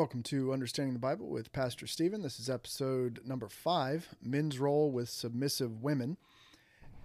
Welcome 0.00 0.22
to 0.22 0.54
Understanding 0.54 0.94
the 0.94 0.98
Bible 0.98 1.28
with 1.28 1.52
Pastor 1.52 1.86
Steven. 1.86 2.22
This 2.22 2.40
is 2.40 2.48
episode 2.48 3.20
number 3.22 3.50
five 3.50 4.08
Men's 4.22 4.58
Role 4.58 4.90
with 4.90 5.10
Submissive 5.10 5.82
Women. 5.82 6.16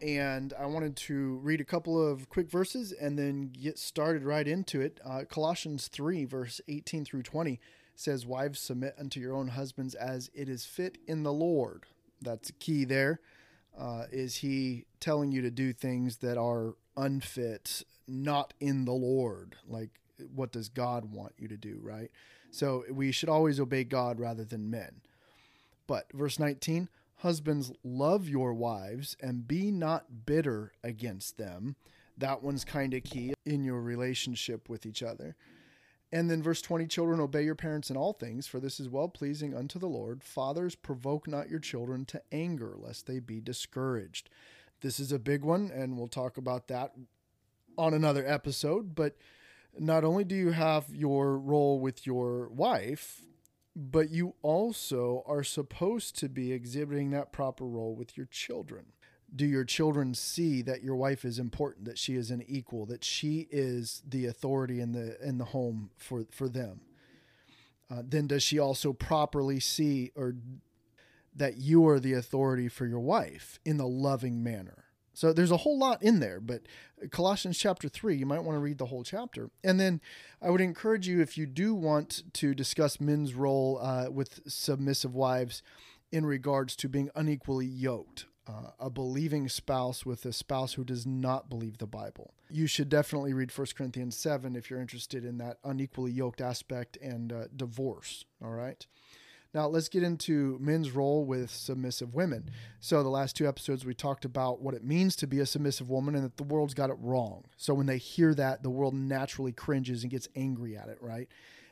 And 0.01 0.53
I 0.57 0.65
wanted 0.67 0.95
to 0.95 1.35
read 1.43 1.59
a 1.59 1.65
couple 1.65 2.01
of 2.01 2.29
quick 2.29 2.49
verses 2.49 2.93
and 2.93 3.19
then 3.19 3.51
get 3.51 3.77
started 3.77 4.23
right 4.23 4.47
into 4.47 4.79
it. 4.79 5.01
Uh, 5.03 5.23
Colossians 5.29 5.89
3, 5.89 6.23
verse 6.23 6.61
18 6.69 7.03
through 7.03 7.23
20 7.23 7.59
says, 7.97 8.25
Wives, 8.25 8.61
submit 8.61 8.95
unto 8.97 9.19
your 9.19 9.35
own 9.35 9.49
husbands 9.49 9.93
as 9.93 10.31
it 10.33 10.47
is 10.47 10.63
fit 10.65 10.97
in 11.05 11.23
the 11.23 11.33
Lord. 11.33 11.87
That's 12.21 12.49
key 12.59 12.85
there. 12.85 13.19
Uh, 13.77 14.05
is 14.09 14.37
he 14.37 14.85
telling 15.01 15.33
you 15.33 15.41
to 15.41 15.51
do 15.51 15.73
things 15.73 16.19
that 16.19 16.37
are 16.37 16.75
unfit, 16.95 17.83
not 18.07 18.53
in 18.61 18.85
the 18.85 18.93
Lord? 18.93 19.57
Like, 19.67 19.99
what 20.33 20.53
does 20.53 20.69
God 20.69 21.11
want 21.11 21.33
you 21.37 21.49
to 21.49 21.57
do, 21.57 21.77
right? 21.83 22.09
So 22.55 22.85
we 22.89 23.11
should 23.11 23.27
always 23.27 23.59
obey 23.59 23.83
God 23.83 24.17
rather 24.17 24.45
than 24.45 24.69
men. 24.69 25.01
But 25.87 26.05
verse 26.13 26.39
19 26.39 26.87
Husbands, 27.17 27.73
love 27.83 28.29
your 28.29 28.53
wives 28.53 29.17
and 29.21 29.47
be 29.47 29.71
not 29.71 30.25
bitter 30.25 30.71
against 30.81 31.37
them. 31.37 31.75
That 32.17 32.43
one's 32.43 32.63
kind 32.63 32.93
of 32.93 33.03
key 33.03 33.33
in 33.45 33.65
your 33.65 33.81
relationship 33.81 34.69
with 34.69 34.85
each 34.85 35.03
other. 35.03 35.35
And 36.13 36.31
then 36.31 36.41
verse 36.41 36.61
20 36.61 36.87
Children, 36.87 37.19
obey 37.19 37.43
your 37.43 37.55
parents 37.55 37.89
in 37.89 37.97
all 37.97 38.13
things, 38.13 38.47
for 38.47 38.61
this 38.61 38.79
is 38.79 38.87
well 38.87 39.09
pleasing 39.09 39.53
unto 39.53 39.77
the 39.77 39.89
Lord. 39.89 40.23
Fathers, 40.23 40.75
provoke 40.75 41.27
not 41.27 41.49
your 41.49 41.59
children 41.59 42.05
to 42.05 42.21
anger, 42.31 42.73
lest 42.77 43.05
they 43.05 43.19
be 43.19 43.41
discouraged. 43.41 44.29
This 44.79 44.97
is 44.99 45.11
a 45.11 45.19
big 45.19 45.43
one, 45.43 45.71
and 45.73 45.97
we'll 45.97 46.07
talk 46.07 46.37
about 46.37 46.69
that 46.69 46.93
on 47.77 47.93
another 47.93 48.25
episode. 48.25 48.95
But 48.95 49.17
not 49.79 50.03
only 50.03 50.23
do 50.23 50.35
you 50.35 50.51
have 50.51 50.85
your 50.93 51.37
role 51.37 51.79
with 51.79 52.05
your 52.05 52.49
wife, 52.49 53.21
but 53.75 54.09
you 54.09 54.35
also 54.41 55.23
are 55.27 55.43
supposed 55.43 56.17
to 56.19 56.29
be 56.29 56.53
exhibiting 56.53 57.11
that 57.11 57.31
proper 57.31 57.65
role 57.65 57.95
with 57.95 58.15
your 58.15 58.27
children. 58.27 58.85
Do 59.35 59.45
your 59.45 59.65
children 59.65 60.13
see 60.13 60.61
that 60.61 60.81
your 60.81 60.95
wife 60.95 61.25
is 61.25 61.39
important, 61.39 61.85
that 61.85 61.97
she 61.97 62.15
is 62.15 62.31
an 62.31 62.43
equal, 62.47 62.85
that 62.85 63.03
she 63.03 63.47
is 63.51 64.01
the 64.07 64.27
authority 64.27 64.79
in 64.79 64.93
the 64.93 65.21
in 65.21 65.39
the 65.39 65.45
home 65.45 65.89
for 65.97 66.25
for 66.31 66.47
them? 66.47 66.81
Uh, 67.91 68.01
then 68.03 68.27
does 68.27 68.43
she 68.43 68.57
also 68.57 68.93
properly 68.93 69.59
see 69.59 70.11
or 70.15 70.35
that 71.35 71.57
you 71.57 71.85
are 71.87 71.99
the 71.99 72.13
authority 72.13 72.69
for 72.69 72.85
your 72.85 73.01
wife 73.01 73.59
in 73.65 73.77
the 73.77 73.87
loving 73.87 74.41
manner? 74.41 74.84
So 75.15 75.31
there's 75.33 75.51
a 75.51 75.57
whole 75.57 75.79
lot 75.79 76.03
in 76.03 76.19
there, 76.19 76.39
but 76.39 76.63
Colossians 77.09 77.57
chapter 77.57 77.87
3, 77.87 78.15
you 78.17 78.25
might 78.25 78.43
want 78.43 78.55
to 78.55 78.59
read 78.59 78.77
the 78.77 78.87
whole 78.87 79.03
chapter. 79.03 79.49
And 79.63 79.79
then 79.79 80.01
I 80.41 80.49
would 80.49 80.61
encourage 80.61 81.07
you, 81.07 81.21
if 81.21 81.37
you 81.37 81.45
do 81.45 81.73
want 81.73 82.23
to 82.33 82.53
discuss 82.53 82.99
men's 82.99 83.33
role 83.33 83.79
uh, 83.81 84.09
with 84.11 84.41
submissive 84.45 85.15
wives 85.15 85.63
in 86.11 86.25
regards 86.25 86.75
to 86.77 86.89
being 86.89 87.09
unequally 87.15 87.65
yoked, 87.65 88.25
uh, 88.47 88.71
a 88.79 88.89
believing 88.89 89.49
spouse 89.49 90.05
with 90.05 90.25
a 90.25 90.33
spouse 90.33 90.73
who 90.73 90.83
does 90.83 91.05
not 91.05 91.49
believe 91.49 91.77
the 91.77 91.87
Bible. 91.87 92.33
You 92.49 92.67
should 92.67 92.89
definitely 92.89 93.33
read 93.33 93.57
1 93.57 93.67
Corinthians 93.75 94.15
7 94.17 94.55
if 94.55 94.69
you're 94.69 94.81
interested 94.81 95.25
in 95.25 95.37
that 95.39 95.57
unequally 95.63 96.11
yoked 96.11 96.41
aspect 96.41 96.97
and 97.01 97.33
uh, 97.33 97.45
divorce. 97.55 98.25
All 98.43 98.51
right. 98.51 98.85
Now, 99.55 99.67
let's 99.67 99.87
get 99.87 100.03
into 100.03 100.57
men's 100.59 100.91
role 100.91 101.23
with 101.23 101.49
submissive 101.49 102.13
women. 102.13 102.49
So, 102.81 103.01
the 103.01 103.09
last 103.09 103.37
two 103.37 103.47
episodes, 103.47 103.85
we 103.85 103.93
talked 103.93 104.25
about 104.25 104.61
what 104.61 104.73
it 104.73 104.83
means 104.83 105.15
to 105.15 105.27
be 105.27 105.39
a 105.39 105.45
submissive 105.45 105.89
woman 105.89 106.13
and 106.13 106.25
that 106.25 106.35
the 106.35 106.43
world's 106.43 106.73
got 106.73 106.89
it 106.89 106.97
wrong. 106.99 107.45
So, 107.55 107.73
when 107.73 107.85
they 107.85 107.97
hear 107.97 108.35
that, 108.35 108.63
the 108.63 108.69
world 108.69 108.93
naturally 108.93 109.53
cringes 109.53 110.03
and 110.03 110.11
gets 110.11 110.27
angry 110.35 110.75
at 110.75 110.89
it, 110.89 110.97
right? 110.99 111.29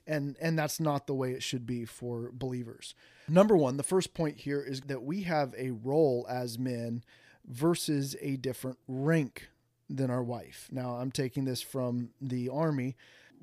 And, 0.08 0.38
and 0.40 0.58
that's 0.58 0.80
not 0.80 1.08
the 1.08 1.14
way 1.14 1.34
it 1.34 1.44
should 1.44 1.68
be 1.68 1.84
for 1.84 2.32
believers. 2.32 2.96
Number 3.28 3.58
one, 3.58 3.76
the 3.76 3.84
first 3.84 4.14
point 4.14 4.40
here 4.40 4.62
is 4.62 4.80
that 4.82 5.04
we 5.04 5.24
have 5.24 5.54
a 5.58 5.72
role 5.72 6.26
as 6.30 6.58
men 6.58 7.04
versus 7.46 8.16
a 8.22 8.38
different 8.38 8.80
rank 8.88 9.50
than 9.90 10.10
our 10.10 10.24
wife. 10.24 10.70
Now, 10.72 10.96
I'm 10.96 11.12
taking 11.12 11.44
this 11.44 11.62
from 11.62 12.12
the 12.22 12.48
Army 12.48 12.96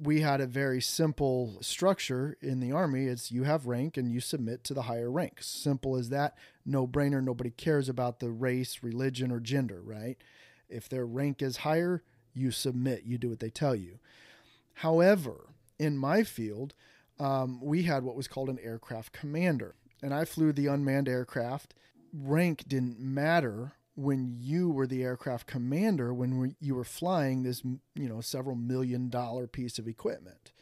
we 0.02 0.22
had 0.22 0.40
a 0.40 0.46
very 0.46 0.80
simple 0.80 1.58
structure 1.60 2.36
in 2.40 2.60
the 2.60 2.72
army. 2.72 3.04
It's 3.04 3.30
you 3.30 3.44
have 3.44 3.66
rank 3.66 3.96
and 3.96 4.10
you 4.10 4.20
submit 4.20 4.64
to 4.64 4.74
the 4.74 4.82
higher 4.82 5.10
rank 5.10 5.38
simple 5.40 5.96
as 5.96 6.08
that. 6.08 6.36
No 6.64 6.86
brainer 6.86 7.22
nobody 7.22 7.50
cares 7.50 7.88
about 7.88 8.18
the 8.18 8.30
race 8.30 8.82
religion 8.82 9.30
or 9.30 9.40
gender 9.40 9.80
right? 9.82 10.16
If 10.68 10.88
their 10.88 11.06
rank 11.06 11.42
is 11.42 11.58
higher 11.58 12.02
you 12.32 12.50
submit. 12.50 13.02
You 13.04 13.18
do 13.18 13.28
what 13.28 13.40
they 13.40 13.50
tell 13.50 13.74
you. 13.74 13.98
However 14.74 15.48
in 15.78 15.98
my 15.98 16.22
field 16.22 16.74
um, 17.18 17.60
we 17.60 17.82
had 17.82 18.02
what 18.02 18.16
was 18.16 18.28
called 18.28 18.48
an 18.48 18.58
aircraft 18.62 19.12
commander. 19.12 19.74
And 20.02 20.14
i 20.14 20.24
flew 20.24 20.52
the 20.52 20.66
unmanned 20.66 21.08
aircraft. 21.08 21.74
Rank 22.14 22.64
didn't 22.66 22.98
matter 22.98 23.72
when 23.94 24.34
you 24.38 24.70
were 24.70 24.86
the 24.86 25.02
aircraft 25.02 25.46
commander 25.46 26.14
when 26.14 26.54
you 26.60 26.74
were 26.74 26.84
flying 26.84 27.42
this 27.42 27.62
you 27.94 28.08
know 28.08 28.20
several 28.20 28.56
million 28.56 29.08
dollar 29.08 29.46
piece 29.46 29.78
of 29.78 29.88
equipment. 29.88 30.52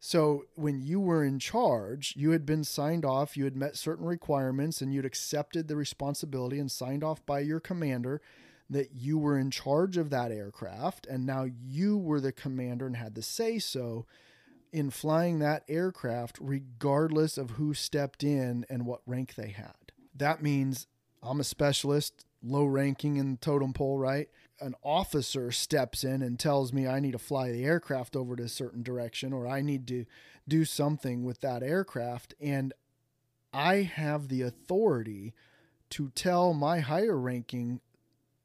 So 0.00 0.44
when 0.54 0.80
you 0.80 1.00
were 1.00 1.24
in 1.24 1.38
charge 1.38 2.14
you 2.16 2.30
had 2.30 2.46
been 2.46 2.64
signed 2.64 3.04
off 3.04 3.36
you 3.36 3.44
had 3.44 3.56
met 3.56 3.76
certain 3.76 4.06
requirements 4.06 4.80
and 4.80 4.92
you'd 4.92 5.04
accepted 5.04 5.68
the 5.68 5.76
responsibility 5.76 6.58
and 6.58 6.70
signed 6.70 7.02
off 7.02 7.24
by 7.24 7.40
your 7.40 7.60
commander 7.60 8.20
that 8.70 8.90
you 8.94 9.18
were 9.18 9.38
in 9.38 9.50
charge 9.50 9.96
of 9.96 10.10
that 10.10 10.30
aircraft 10.30 11.06
and 11.06 11.24
now 11.24 11.44
you 11.44 11.96
were 11.96 12.20
the 12.20 12.32
commander 12.32 12.86
and 12.86 12.96
had 12.96 13.14
the 13.14 13.22
say 13.22 13.58
so 13.58 14.06
in 14.72 14.90
flying 14.90 15.38
that 15.38 15.64
aircraft 15.68 16.38
regardless 16.40 17.38
of 17.38 17.52
who 17.52 17.72
stepped 17.72 18.22
in 18.22 18.66
and 18.68 18.84
what 18.84 19.00
rank 19.06 19.34
they 19.34 19.48
had. 19.48 19.92
That 20.14 20.42
means 20.42 20.86
I'm 21.22 21.40
a 21.40 21.44
specialist 21.44 22.24
low 22.42 22.64
ranking 22.64 23.16
in 23.16 23.32
the 23.32 23.36
totem 23.38 23.72
pole, 23.72 23.98
right? 23.98 24.28
An 24.60 24.74
officer 24.82 25.50
steps 25.50 26.04
in 26.04 26.22
and 26.22 26.38
tells 26.38 26.72
me 26.72 26.86
I 26.86 27.00
need 27.00 27.12
to 27.12 27.18
fly 27.18 27.50
the 27.50 27.64
aircraft 27.64 28.16
over 28.16 28.36
to 28.36 28.44
a 28.44 28.48
certain 28.48 28.82
direction 28.82 29.32
or 29.32 29.46
I 29.46 29.60
need 29.60 29.86
to 29.88 30.04
do 30.46 30.64
something 30.64 31.24
with 31.24 31.40
that 31.40 31.62
aircraft. 31.62 32.34
And 32.40 32.72
I 33.52 33.82
have 33.82 34.28
the 34.28 34.42
authority 34.42 35.34
to 35.90 36.10
tell 36.10 36.54
my 36.54 36.80
higher 36.80 37.18
ranking 37.18 37.80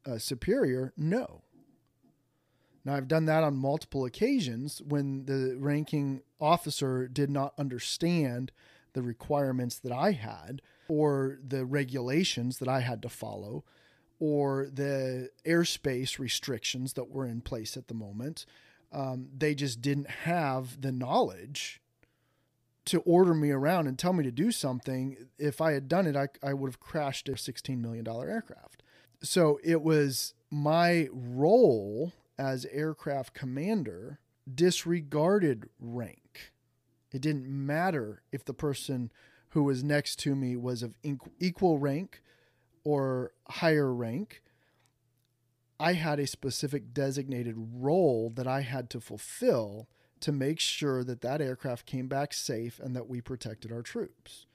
uh, 0.06 0.18
superior 0.18 0.92
no. 0.96 1.42
Now, 2.84 2.96
I've 2.96 3.08
done 3.08 3.24
that 3.26 3.44
on 3.44 3.56
multiple 3.56 4.04
occasions 4.04 4.82
when 4.86 5.24
the 5.24 5.56
ranking 5.58 6.20
officer 6.38 7.08
did 7.08 7.30
not 7.30 7.54
understand 7.58 8.52
the 8.92 9.02
requirements 9.02 9.78
that 9.78 9.92
I 9.92 10.12
had 10.12 10.60
or 10.86 11.38
the 11.46 11.64
regulations 11.64 12.58
that 12.58 12.68
I 12.68 12.80
had 12.80 13.00
to 13.02 13.08
follow 13.08 13.64
or 14.18 14.68
the 14.72 15.30
airspace 15.46 16.18
restrictions 16.18 16.94
that 16.94 17.10
were 17.10 17.26
in 17.26 17.40
place 17.40 17.76
at 17.76 17.88
the 17.88 17.94
moment. 17.94 18.46
Um, 18.92 19.28
they 19.36 19.54
just 19.54 19.82
didn't 19.82 20.10
have 20.10 20.80
the 20.80 20.92
knowledge 20.92 21.80
to 22.86 23.00
order 23.00 23.34
me 23.34 23.50
around 23.50 23.86
and 23.86 23.98
tell 23.98 24.12
me 24.12 24.22
to 24.24 24.30
do 24.30 24.52
something. 24.52 25.16
If 25.38 25.60
I 25.60 25.72
had 25.72 25.88
done 25.88 26.06
it, 26.06 26.16
I, 26.16 26.28
I 26.42 26.54
would 26.54 26.68
have 26.68 26.80
crashed 26.80 27.28
a 27.28 27.32
$16 27.32 27.80
million 27.80 28.06
aircraft. 28.06 28.82
So 29.22 29.58
it 29.64 29.82
was 29.82 30.34
my 30.50 31.08
role 31.12 32.12
as 32.38 32.66
aircraft 32.66 33.32
commander 33.32 34.18
disregarded 34.52 35.70
rank. 35.80 36.52
It 37.12 37.22
didn't 37.22 37.46
matter 37.46 38.22
if 38.32 38.44
the 38.44 38.52
person 38.52 39.10
who 39.50 39.62
was 39.62 39.82
next 39.82 40.18
to 40.20 40.34
me 40.34 40.56
was 40.56 40.82
of 40.82 40.94
equal 41.40 41.78
rank 41.78 42.22
or 42.84 43.32
higher 43.48 43.92
rank, 43.92 44.42
I 45.80 45.94
had 45.94 46.20
a 46.20 46.26
specific 46.26 46.94
designated 46.94 47.56
role 47.56 48.30
that 48.36 48.46
I 48.46 48.60
had 48.60 48.90
to 48.90 49.00
fulfill 49.00 49.88
to 50.20 50.32
make 50.32 50.60
sure 50.60 51.02
that 51.04 51.20
that 51.22 51.40
aircraft 51.40 51.86
came 51.86 52.06
back 52.06 52.32
safe 52.32 52.78
and 52.78 52.94
that 52.94 53.08
we 53.08 53.20
protected 53.20 53.72
our 53.72 53.82
troops. 53.82 54.46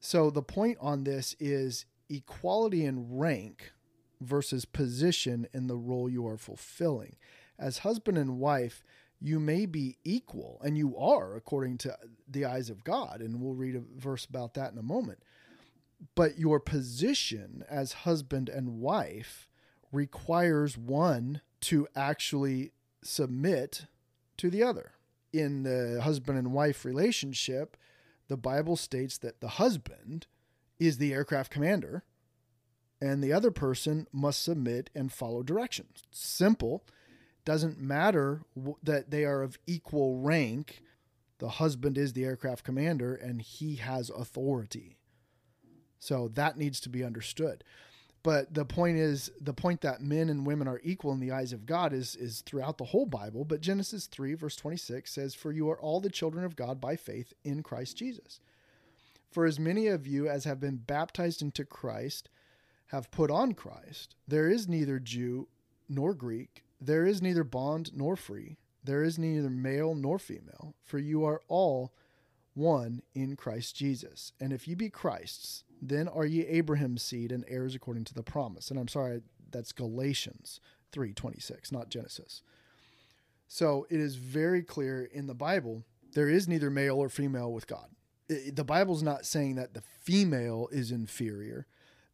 So 0.00 0.30
the 0.30 0.42
point 0.42 0.78
on 0.80 1.04
this 1.04 1.36
is 1.38 1.84
equality 2.08 2.84
in 2.84 3.16
rank 3.16 3.72
versus 4.20 4.64
position 4.64 5.46
in 5.52 5.66
the 5.66 5.76
role 5.76 6.08
you 6.08 6.26
are 6.26 6.38
fulfilling. 6.38 7.16
As 7.58 7.78
husband 7.78 8.16
and 8.16 8.38
wife, 8.38 8.82
you 9.20 9.38
may 9.38 9.66
be 9.66 9.98
equal, 10.02 10.60
and 10.64 10.78
you 10.78 10.96
are 10.96 11.36
according 11.36 11.76
to 11.78 11.96
the 12.26 12.46
eyes 12.46 12.70
of 12.70 12.84
God. 12.84 13.20
And 13.20 13.40
we'll 13.40 13.54
read 13.54 13.76
a 13.76 13.82
verse 13.98 14.24
about 14.24 14.54
that 14.54 14.72
in 14.72 14.78
a 14.78 14.82
moment 14.82 15.18
but 16.14 16.38
your 16.38 16.60
position 16.60 17.64
as 17.68 17.92
husband 17.92 18.48
and 18.48 18.80
wife 18.80 19.48
requires 19.92 20.78
one 20.78 21.40
to 21.60 21.86
actually 21.94 22.72
submit 23.02 23.86
to 24.36 24.50
the 24.50 24.62
other. 24.62 24.92
In 25.32 25.62
the 25.62 26.00
husband 26.02 26.38
and 26.38 26.52
wife 26.52 26.84
relationship, 26.84 27.76
the 28.28 28.36
Bible 28.36 28.76
states 28.76 29.18
that 29.18 29.40
the 29.40 29.48
husband 29.48 30.26
is 30.78 30.98
the 30.98 31.12
aircraft 31.12 31.50
commander 31.50 32.04
and 33.00 33.22
the 33.22 33.32
other 33.32 33.50
person 33.50 34.06
must 34.12 34.42
submit 34.42 34.90
and 34.94 35.12
follow 35.12 35.42
directions. 35.42 36.02
Simple. 36.10 36.84
Doesn't 37.44 37.80
matter 37.80 38.42
that 38.82 39.10
they 39.10 39.24
are 39.24 39.42
of 39.42 39.58
equal 39.66 40.18
rank 40.18 40.82
The 41.40 41.48
husband 41.48 41.96
is 41.96 42.12
the 42.12 42.24
aircraft 42.24 42.64
commander 42.64 43.14
and 43.14 43.40
he 43.42 43.76
has 43.76 44.10
authority. 44.10 44.98
So 46.00 46.28
that 46.34 46.56
needs 46.56 46.80
to 46.80 46.88
be 46.88 47.04
understood. 47.04 47.62
But 48.22 48.52
the 48.52 48.64
point 48.64 48.98
is 48.98 49.30
the 49.40 49.54
point 49.54 49.80
that 49.80 50.02
men 50.02 50.28
and 50.28 50.46
women 50.46 50.68
are 50.68 50.80
equal 50.82 51.12
in 51.12 51.20
the 51.20 51.32
eyes 51.32 51.52
of 51.52 51.64
God 51.64 51.92
is 51.92 52.16
is 52.16 52.42
throughout 52.42 52.76
the 52.76 52.84
whole 52.84 53.06
Bible, 53.06 53.44
but 53.44 53.62
Genesis 53.62 54.06
3 54.06 54.34
verse 54.34 54.56
26 54.56 55.10
says 55.10 55.34
for 55.34 55.52
you 55.52 55.70
are 55.70 55.80
all 55.80 56.00
the 56.00 56.10
children 56.10 56.44
of 56.44 56.56
God 56.56 56.80
by 56.80 56.96
faith 56.96 57.32
in 57.44 57.62
Christ 57.62 57.96
Jesus. 57.96 58.40
For 59.30 59.46
as 59.46 59.60
many 59.60 59.86
of 59.86 60.06
you 60.06 60.28
as 60.28 60.44
have 60.44 60.60
been 60.60 60.76
baptized 60.76 61.40
into 61.40 61.64
Christ 61.64 62.28
have 62.88 63.10
put 63.10 63.30
on 63.30 63.54
Christ. 63.54 64.16
There 64.26 64.48
is 64.48 64.68
neither 64.68 64.98
Jew 64.98 65.46
nor 65.88 66.12
Greek, 66.12 66.64
there 66.80 67.06
is 67.06 67.22
neither 67.22 67.44
bond 67.44 67.92
nor 67.94 68.16
free, 68.16 68.58
there 68.84 69.02
is 69.02 69.18
neither 69.18 69.48
male 69.48 69.94
nor 69.94 70.18
female, 70.18 70.74
for 70.84 70.98
you 70.98 71.24
are 71.24 71.40
all 71.48 71.92
one 72.54 73.02
in 73.14 73.36
Christ 73.36 73.76
Jesus. 73.76 74.32
And 74.40 74.52
if 74.52 74.66
you 74.66 74.76
be 74.76 74.90
Christ's, 74.90 75.64
then 75.80 76.08
are 76.08 76.26
ye 76.26 76.46
Abraham's 76.46 77.02
seed 77.02 77.32
and 77.32 77.44
heirs 77.48 77.74
according 77.74 78.04
to 78.04 78.14
the 78.14 78.22
promise. 78.22 78.70
And 78.70 78.78
I'm 78.78 78.88
sorry, 78.88 79.22
that's 79.50 79.72
Galatians 79.72 80.60
3:26, 80.92 81.72
not 81.72 81.88
Genesis. 81.88 82.42
So 83.48 83.86
it 83.90 83.98
is 83.98 84.16
very 84.16 84.62
clear 84.62 85.04
in 85.04 85.26
the 85.26 85.34
Bible 85.34 85.84
there 86.12 86.28
is 86.28 86.48
neither 86.48 86.70
male 86.70 86.96
or 86.96 87.08
female 87.08 87.52
with 87.52 87.66
God. 87.66 87.90
The 88.28 88.64
Bible's 88.64 89.02
not 89.02 89.26
saying 89.26 89.56
that 89.56 89.74
the 89.74 89.80
female 89.80 90.68
is 90.70 90.92
inferior. 90.92 91.66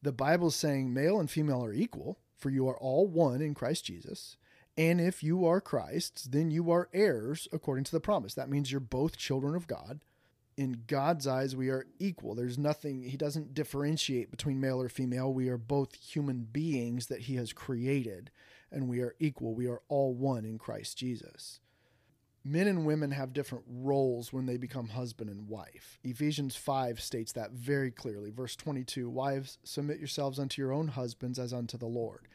The 0.02 0.12
Bible's 0.12 0.56
saying 0.56 0.92
male 0.92 1.20
and 1.20 1.30
female 1.30 1.62
are 1.64 1.74
equal, 1.74 2.18
for 2.36 2.50
you 2.50 2.68
are 2.68 2.78
all 2.78 3.06
one 3.06 3.42
in 3.42 3.54
Christ 3.54 3.84
Jesus. 3.84 4.36
And 4.78 5.00
if 5.00 5.22
you 5.22 5.46
are 5.46 5.60
Christ's, 5.60 6.24
then 6.24 6.50
you 6.50 6.70
are 6.70 6.88
heirs 6.92 7.48
according 7.52 7.84
to 7.84 7.92
the 7.92 8.00
promise. 8.00 8.34
That 8.34 8.50
means 8.50 8.70
you're 8.70 8.80
both 8.80 9.16
children 9.16 9.54
of 9.54 9.66
God 9.66 10.00
in 10.56 10.84
God's 10.86 11.26
eyes, 11.26 11.54
we 11.54 11.68
are 11.68 11.86
equal. 11.98 12.34
There's 12.34 12.58
nothing, 12.58 13.02
He 13.02 13.16
doesn't 13.16 13.54
differentiate 13.54 14.30
between 14.30 14.60
male 14.60 14.80
or 14.80 14.88
female. 14.88 15.32
We 15.32 15.48
are 15.48 15.58
both 15.58 15.94
human 15.94 16.46
beings 16.50 17.06
that 17.06 17.22
He 17.22 17.36
has 17.36 17.52
created, 17.52 18.30
and 18.72 18.88
we 18.88 19.00
are 19.00 19.14
equal. 19.18 19.54
We 19.54 19.68
are 19.68 19.82
all 19.88 20.14
one 20.14 20.44
in 20.44 20.58
Christ 20.58 20.96
Jesus. 20.96 21.60
Men 22.42 22.68
and 22.68 22.86
women 22.86 23.10
have 23.10 23.32
different 23.32 23.64
roles 23.68 24.32
when 24.32 24.46
they 24.46 24.56
become 24.56 24.88
husband 24.88 25.30
and 25.30 25.48
wife. 25.48 25.98
Ephesians 26.04 26.54
5 26.54 27.00
states 27.00 27.32
that 27.32 27.50
very 27.50 27.90
clearly. 27.90 28.30
Verse 28.30 28.54
22 28.56 29.10
Wives, 29.10 29.58
submit 29.64 29.98
yourselves 29.98 30.38
unto 30.38 30.62
your 30.62 30.72
own 30.72 30.88
husbands 30.88 31.38
as 31.38 31.52
unto 31.52 31.76
the 31.76 31.86
Lord. 31.86 32.28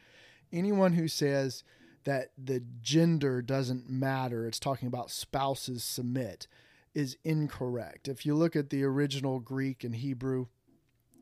Anyone 0.52 0.92
who 0.92 1.08
says 1.08 1.64
that 2.04 2.32
the 2.36 2.62
gender 2.82 3.40
doesn't 3.40 3.88
matter, 3.88 4.46
it's 4.46 4.60
talking 4.60 4.86
about 4.86 5.10
spouses 5.10 5.82
submit 5.82 6.46
is 6.94 7.16
incorrect. 7.24 8.08
If 8.08 8.26
you 8.26 8.34
look 8.34 8.56
at 8.56 8.70
the 8.70 8.84
original 8.84 9.40
Greek 9.40 9.84
and 9.84 9.94
Hebrew, 9.94 10.46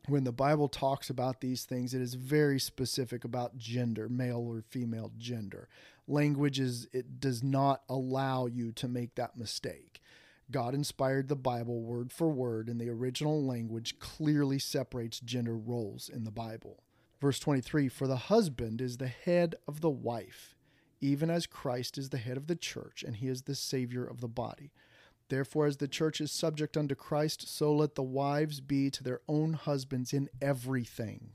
when 0.08 0.24
the 0.24 0.32
Bible 0.32 0.68
talks 0.68 1.10
about 1.10 1.40
these 1.40 1.64
things, 1.64 1.94
it 1.94 2.00
is 2.00 2.14
very 2.14 2.58
specific 2.58 3.24
about 3.24 3.56
gender, 3.56 4.08
male 4.08 4.44
or 4.48 4.62
female 4.68 5.12
gender. 5.18 5.68
Language 6.08 6.58
is, 6.58 6.88
it 6.92 7.20
does 7.20 7.42
not 7.42 7.82
allow 7.88 8.46
you 8.46 8.72
to 8.72 8.88
make 8.88 9.14
that 9.14 9.36
mistake. 9.36 10.00
God 10.50 10.74
inspired 10.74 11.28
the 11.28 11.36
Bible 11.36 11.82
word 11.82 12.12
for 12.12 12.28
word, 12.28 12.68
and 12.68 12.80
the 12.80 12.90
original 12.90 13.44
language 13.44 13.98
clearly 14.00 14.58
separates 14.58 15.20
gender 15.20 15.56
roles 15.56 16.08
in 16.08 16.24
the 16.24 16.32
Bible. 16.32 16.82
Verse 17.20 17.38
23 17.38 17.88
For 17.88 18.08
the 18.08 18.16
husband 18.16 18.80
is 18.80 18.96
the 18.96 19.06
head 19.06 19.54
of 19.68 19.80
the 19.80 19.90
wife, 19.90 20.56
even 21.00 21.30
as 21.30 21.46
Christ 21.46 21.98
is 21.98 22.08
the 22.08 22.18
head 22.18 22.36
of 22.36 22.48
the 22.48 22.56
church, 22.56 23.04
and 23.06 23.16
he 23.16 23.28
is 23.28 23.42
the 23.42 23.54
Savior 23.54 24.04
of 24.04 24.20
the 24.20 24.28
body. 24.28 24.72
Therefore, 25.30 25.66
as 25.66 25.76
the 25.76 25.88
church 25.88 26.20
is 26.20 26.32
subject 26.32 26.76
unto 26.76 26.96
Christ, 26.96 27.48
so 27.48 27.72
let 27.72 27.94
the 27.94 28.02
wives 28.02 28.60
be 28.60 28.90
to 28.90 29.04
their 29.04 29.20
own 29.28 29.52
husbands 29.52 30.12
in 30.12 30.28
everything. 30.42 31.30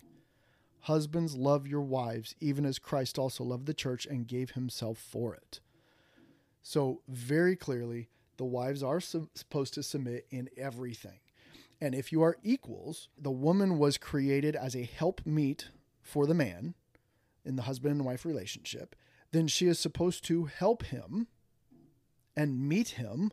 Husbands, 0.82 1.36
love 1.36 1.66
your 1.66 1.82
wives, 1.82 2.36
even 2.42 2.66
as 2.66 2.78
Christ 2.78 3.18
also 3.18 3.46
loved 3.46 3.66
the 3.66 3.74
church 3.74 4.06
and 4.06 4.28
gave 4.28 4.52
himself 4.52 4.98
for 4.98 5.34
it. 5.34 5.62
So, 6.62 7.02
very 7.08 7.56
clearly, 7.56 8.10
the 8.36 8.44
wives 8.44 8.84
are 8.84 9.00
supposed 9.00 9.74
to 9.76 9.84
submit 9.84 10.28
in 10.30 10.50
everything. 10.58 11.20
And 11.80 11.96
if 11.96 12.12
you 12.12 12.22
are 12.22 12.38
equals, 12.44 13.08
the 13.18 13.32
woman 13.32 13.80
was 13.80 13.98
created 13.98 14.58
as 14.58 14.76
a 14.76 14.84
helpmeet 14.84 15.70
for 16.02 16.28
the 16.28 16.34
man 16.34 16.74
in 17.46 17.56
the 17.56 17.64
husband 17.64 17.96
and 17.96 18.06
wife 18.06 18.26
relationship, 18.26 18.94
then 19.32 19.48
she 19.48 19.68
is 19.68 19.80
supposed 19.80 20.26
to 20.26 20.46
help 20.46 20.84
him 20.84 21.28
and 22.36 22.68
meet 22.68 22.90
him 22.90 23.32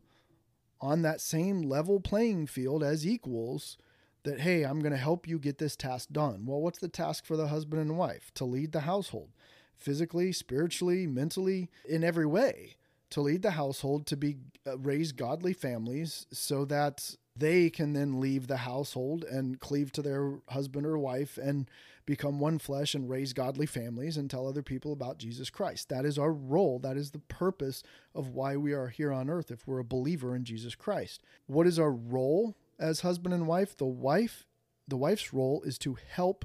on 0.82 1.02
that 1.02 1.20
same 1.20 1.62
level 1.62 2.00
playing 2.00 2.48
field 2.48 2.82
as 2.82 3.06
equals 3.06 3.78
that, 4.24 4.40
hey, 4.40 4.64
I'm 4.64 4.80
going 4.80 4.92
to 4.92 4.98
help 4.98 5.26
you 5.26 5.38
get 5.38 5.58
this 5.58 5.76
task 5.76 6.08
done. 6.12 6.44
Well, 6.44 6.60
what's 6.60 6.80
the 6.80 6.88
task 6.88 7.24
for 7.24 7.36
the 7.36 7.48
husband 7.48 7.80
and 7.80 7.96
wife? 7.96 8.30
To 8.34 8.44
lead 8.44 8.72
the 8.72 8.80
household 8.80 9.30
physically, 9.76 10.32
spiritually, 10.32 11.06
mentally, 11.06 11.70
in 11.88 12.04
every 12.04 12.26
way. 12.26 12.76
To 13.10 13.20
lead 13.20 13.42
the 13.42 13.52
household, 13.52 14.06
to 14.06 14.16
be 14.16 14.36
uh, 14.66 14.78
raise 14.78 15.12
godly 15.12 15.52
families 15.52 16.26
so 16.32 16.64
that 16.66 17.16
they 17.34 17.70
can 17.70 17.92
then 17.92 18.20
leave 18.20 18.46
the 18.46 18.58
household 18.58 19.24
and 19.24 19.58
cleave 19.58 19.90
to 19.92 20.02
their 20.02 20.40
husband 20.48 20.86
or 20.86 20.98
wife 20.98 21.38
and 21.38 21.70
become 22.04 22.38
one 22.38 22.58
flesh 22.58 22.94
and 22.94 23.08
raise 23.08 23.32
godly 23.32 23.66
families 23.66 24.16
and 24.16 24.28
tell 24.28 24.46
other 24.46 24.62
people 24.62 24.92
about 24.92 25.18
Jesus 25.18 25.48
Christ. 25.48 25.88
That 25.88 26.04
is 26.04 26.18
our 26.18 26.32
role. 26.32 26.78
That 26.78 26.96
is 26.96 27.12
the 27.12 27.20
purpose 27.20 27.82
of 28.14 28.28
why 28.28 28.56
we 28.56 28.72
are 28.72 28.88
here 28.88 29.12
on 29.12 29.30
earth 29.30 29.50
if 29.50 29.66
we're 29.66 29.78
a 29.78 29.84
believer 29.84 30.34
in 30.34 30.44
Jesus 30.44 30.74
Christ. 30.74 31.22
What 31.46 31.66
is 31.66 31.78
our 31.78 31.92
role 31.92 32.56
as 32.78 33.00
husband 33.00 33.34
and 33.34 33.46
wife? 33.46 33.76
The 33.76 33.86
wife 33.86 34.46
the 34.88 34.96
wife's 34.96 35.32
role 35.32 35.62
is 35.62 35.78
to 35.78 35.96
help 36.10 36.44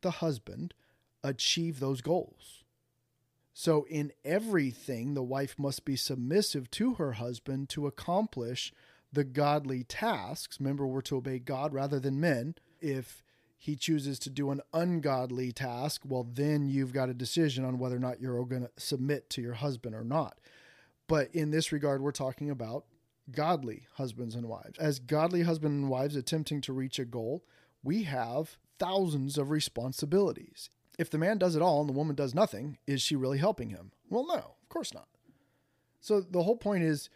the 0.00 0.10
husband 0.10 0.74
achieve 1.22 1.78
those 1.78 2.00
goals. 2.00 2.64
So 3.54 3.86
in 3.88 4.12
everything 4.24 5.14
the 5.14 5.22
wife 5.22 5.58
must 5.58 5.84
be 5.84 5.96
submissive 5.96 6.70
to 6.72 6.94
her 6.94 7.12
husband 7.12 7.68
to 7.70 7.86
accomplish 7.86 8.72
the 9.12 9.24
godly 9.24 9.84
tasks. 9.84 10.58
Remember 10.58 10.86
we're 10.86 11.02
to 11.02 11.16
obey 11.16 11.38
God 11.38 11.74
rather 11.74 12.00
than 12.00 12.20
men. 12.20 12.54
If 12.80 13.22
he 13.58 13.76
chooses 13.76 14.18
to 14.20 14.30
do 14.30 14.50
an 14.50 14.60
ungodly 14.72 15.52
task, 15.52 16.02
well, 16.04 16.26
then 16.28 16.68
you've 16.68 16.92
got 16.92 17.08
a 17.08 17.14
decision 17.14 17.64
on 17.64 17.78
whether 17.78 17.96
or 17.96 18.00
not 18.00 18.20
you're 18.20 18.44
going 18.44 18.62
to 18.62 18.70
submit 18.76 19.30
to 19.30 19.42
your 19.42 19.54
husband 19.54 19.94
or 19.94 20.04
not. 20.04 20.38
But 21.06 21.32
in 21.34 21.50
this 21.50 21.72
regard, 21.72 22.02
we're 22.02 22.12
talking 22.12 22.50
about 22.50 22.84
godly 23.30 23.86
husbands 23.94 24.34
and 24.34 24.48
wives. 24.48 24.78
As 24.78 24.98
godly 24.98 25.42
husbands 25.42 25.80
and 25.80 25.90
wives 25.90 26.16
attempting 26.16 26.60
to 26.62 26.72
reach 26.72 26.98
a 26.98 27.04
goal, 27.04 27.44
we 27.84 28.04
have 28.04 28.56
thousands 28.78 29.38
of 29.38 29.50
responsibilities. 29.50 30.70
If 30.98 31.10
the 31.10 31.18
man 31.18 31.38
does 31.38 31.54
it 31.54 31.62
all 31.62 31.80
and 31.80 31.88
the 31.88 31.94
woman 31.94 32.16
does 32.16 32.34
nothing, 32.34 32.78
is 32.86 33.00
she 33.00 33.16
really 33.16 33.38
helping 33.38 33.70
him? 33.70 33.92
Well, 34.10 34.26
no, 34.26 34.34
of 34.34 34.68
course 34.68 34.92
not. 34.92 35.08
So 36.00 36.20
the 36.20 36.42
whole 36.42 36.56
point 36.56 36.82
is 36.82 37.08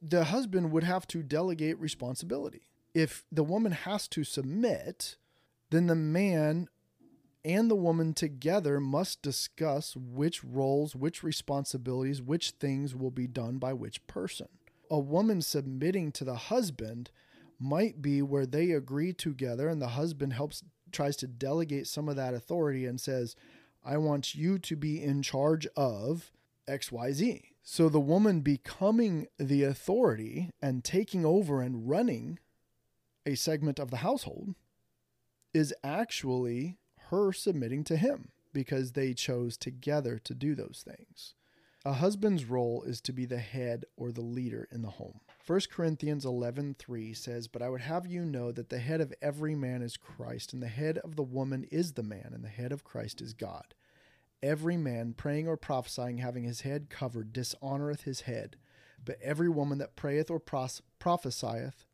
the 0.00 0.24
husband 0.24 0.72
would 0.72 0.84
have 0.84 1.06
to 1.08 1.22
delegate 1.22 1.78
responsibility. 1.78 2.62
If 2.94 3.24
the 3.32 3.42
woman 3.42 3.72
has 3.72 4.06
to 4.08 4.24
submit, 4.24 5.16
then 5.70 5.86
the 5.86 5.94
man 5.94 6.68
and 7.44 7.70
the 7.70 7.76
woman 7.76 8.14
together 8.14 8.78
must 8.78 9.22
discuss 9.22 9.96
which 9.96 10.44
roles, 10.44 10.94
which 10.94 11.22
responsibilities, 11.22 12.22
which 12.22 12.50
things 12.52 12.94
will 12.94 13.10
be 13.10 13.26
done 13.26 13.58
by 13.58 13.72
which 13.72 14.06
person. 14.06 14.48
A 14.90 14.98
woman 14.98 15.42
submitting 15.42 16.12
to 16.12 16.24
the 16.24 16.36
husband 16.36 17.10
might 17.58 18.02
be 18.02 18.22
where 18.22 18.46
they 18.46 18.72
agree 18.72 19.12
together 19.12 19.68
and 19.68 19.80
the 19.80 19.88
husband 19.88 20.34
helps 20.34 20.62
tries 20.90 21.16
to 21.16 21.26
delegate 21.26 21.86
some 21.86 22.08
of 22.08 22.16
that 22.16 22.34
authority 22.34 22.84
and 22.84 23.00
says, 23.00 23.34
I 23.84 23.96
want 23.96 24.34
you 24.34 24.58
to 24.58 24.76
be 24.76 25.02
in 25.02 25.22
charge 25.22 25.66
of 25.74 26.30
XYZ. 26.68 27.51
So 27.62 27.88
the 27.88 28.00
woman 28.00 28.40
becoming 28.40 29.28
the 29.38 29.62
authority 29.62 30.50
and 30.60 30.82
taking 30.82 31.24
over 31.24 31.62
and 31.62 31.88
running 31.88 32.38
a 33.24 33.36
segment 33.36 33.78
of 33.78 33.90
the 33.90 33.98
household 33.98 34.54
is 35.54 35.72
actually 35.84 36.78
her 37.10 37.32
submitting 37.32 37.84
to 37.84 37.96
him 37.96 38.30
because 38.52 38.92
they 38.92 39.14
chose 39.14 39.56
together 39.56 40.18
to 40.18 40.34
do 40.34 40.54
those 40.54 40.84
things. 40.84 41.34
A 41.84 41.94
husband's 41.94 42.44
role 42.44 42.82
is 42.84 43.00
to 43.02 43.12
be 43.12 43.26
the 43.26 43.38
head 43.38 43.84
or 43.96 44.12
the 44.12 44.20
leader 44.20 44.68
in 44.70 44.82
the 44.82 44.90
home. 44.90 45.20
1 45.44 45.60
Corinthians 45.70 46.24
11:3 46.24 47.12
says, 47.12 47.48
"But 47.48 47.60
I 47.60 47.68
would 47.68 47.80
have 47.80 48.06
you 48.06 48.24
know 48.24 48.52
that 48.52 48.68
the 48.68 48.78
head 48.78 49.00
of 49.00 49.12
every 49.20 49.56
man 49.56 49.82
is 49.82 49.96
Christ, 49.96 50.52
and 50.52 50.62
the 50.62 50.68
head 50.68 50.98
of 50.98 51.16
the 51.16 51.24
woman 51.24 51.64
is 51.64 51.94
the 51.94 52.04
man, 52.04 52.30
and 52.32 52.44
the 52.44 52.48
head 52.48 52.70
of 52.70 52.84
Christ 52.84 53.20
is 53.20 53.34
God. 53.34 53.74
Every 54.42 54.76
man 54.76 55.14
praying 55.14 55.46
or 55.46 55.56
prophesying 55.56 56.18
having 56.18 56.42
his 56.42 56.62
head 56.62 56.90
covered 56.90 57.32
dishonoreth 57.32 58.02
his 58.02 58.22
head, 58.22 58.56
but 59.04 59.20
every 59.22 59.48
woman 59.48 59.78
that 59.78 59.94
prayeth 59.94 60.30
or 60.30 60.40
prophesieth 60.40 61.86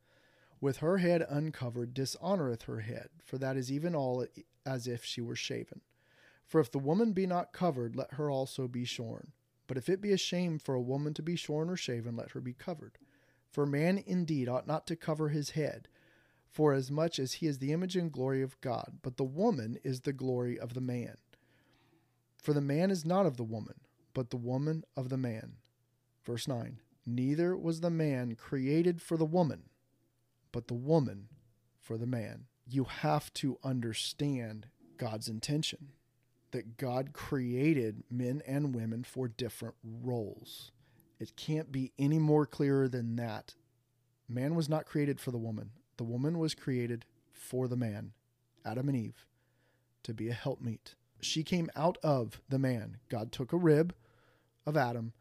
with 0.60 0.78
her 0.78 0.98
head 0.98 1.24
uncovered 1.28 1.94
dishonoreth 1.94 2.62
her 2.62 2.80
head, 2.80 3.08
for 3.24 3.38
that 3.38 3.56
is 3.56 3.70
even 3.70 3.94
all 3.94 4.26
as 4.64 4.86
if 4.86 5.04
she 5.04 5.20
were 5.20 5.36
shaven. 5.36 5.82
For 6.46 6.60
if 6.60 6.70
the 6.70 6.78
woman 6.78 7.12
be 7.12 7.26
not 7.26 7.52
covered, 7.52 7.94
let 7.94 8.14
her 8.14 8.30
also 8.30 8.66
be 8.66 8.84
shorn. 8.84 9.32
But 9.66 9.76
if 9.76 9.90
it 9.90 10.00
be 10.00 10.12
a 10.12 10.16
shame 10.16 10.58
for 10.58 10.74
a 10.74 10.80
woman 10.80 11.12
to 11.14 11.22
be 11.22 11.36
shorn 11.36 11.68
or 11.68 11.76
shaven, 11.76 12.16
let 12.16 12.30
her 12.30 12.40
be 12.40 12.54
covered. 12.54 12.98
For 13.50 13.66
man 13.66 14.02
indeed 14.06 14.48
ought 14.48 14.66
not 14.66 14.86
to 14.86 14.96
cover 14.96 15.28
his 15.28 15.50
head, 15.50 15.88
for 16.50 16.72
as 16.72 16.90
much 16.90 17.18
as 17.18 17.34
he 17.34 17.46
is 17.46 17.58
the 17.58 17.72
image 17.72 17.94
and 17.96 18.10
glory 18.10 18.40
of 18.40 18.58
God, 18.62 19.00
but 19.02 19.18
the 19.18 19.24
woman 19.24 19.78
is 19.84 20.00
the 20.00 20.14
glory 20.14 20.58
of 20.58 20.72
the 20.72 20.80
man. 20.80 21.16
For 22.42 22.52
the 22.52 22.60
man 22.60 22.90
is 22.90 23.04
not 23.04 23.26
of 23.26 23.36
the 23.36 23.44
woman, 23.44 23.74
but 24.14 24.30
the 24.30 24.36
woman 24.36 24.84
of 24.96 25.08
the 25.08 25.16
man. 25.16 25.56
Verse 26.24 26.48
9 26.48 26.78
Neither 27.06 27.56
was 27.56 27.80
the 27.80 27.90
man 27.90 28.34
created 28.34 29.00
for 29.00 29.16
the 29.16 29.24
woman, 29.24 29.64
but 30.52 30.68
the 30.68 30.74
woman 30.74 31.28
for 31.80 31.96
the 31.96 32.06
man. 32.06 32.46
You 32.66 32.84
have 32.84 33.32
to 33.34 33.58
understand 33.64 34.66
God's 34.98 35.28
intention 35.28 35.92
that 36.50 36.76
God 36.76 37.12
created 37.12 38.04
men 38.10 38.42
and 38.46 38.74
women 38.74 39.04
for 39.04 39.28
different 39.28 39.74
roles. 39.82 40.70
It 41.18 41.36
can't 41.36 41.72
be 41.72 41.92
any 41.98 42.18
more 42.18 42.46
clearer 42.46 42.88
than 42.88 43.16
that. 43.16 43.54
Man 44.28 44.54
was 44.54 44.68
not 44.68 44.86
created 44.86 45.20
for 45.20 45.30
the 45.30 45.38
woman, 45.38 45.70
the 45.96 46.04
woman 46.04 46.38
was 46.38 46.54
created 46.54 47.04
for 47.32 47.68
the 47.68 47.76
man, 47.76 48.12
Adam 48.64 48.88
and 48.88 48.96
Eve, 48.96 49.26
to 50.02 50.12
be 50.12 50.28
a 50.28 50.34
helpmeet. 50.34 50.94
She 51.20 51.42
came 51.42 51.70
out 51.74 51.98
of 52.02 52.40
the 52.48 52.58
man. 52.58 52.98
God 53.08 53.32
took 53.32 53.52
a 53.52 53.56
rib 53.56 53.94
of 54.66 54.76
Adam 54.76 55.12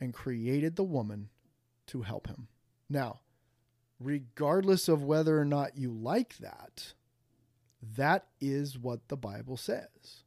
and 0.00 0.14
created 0.14 0.76
the 0.76 0.84
woman 0.84 1.30
to 1.86 2.02
help 2.02 2.26
him. 2.26 2.48
Now, 2.88 3.20
regardless 3.98 4.88
of 4.88 5.02
whether 5.02 5.38
or 5.38 5.44
not 5.44 5.76
you 5.76 5.92
like 5.92 6.38
that, 6.38 6.94
that 7.96 8.26
is 8.40 8.78
what 8.78 9.08
the 9.08 9.16
Bible 9.16 9.56
says. 9.56 10.24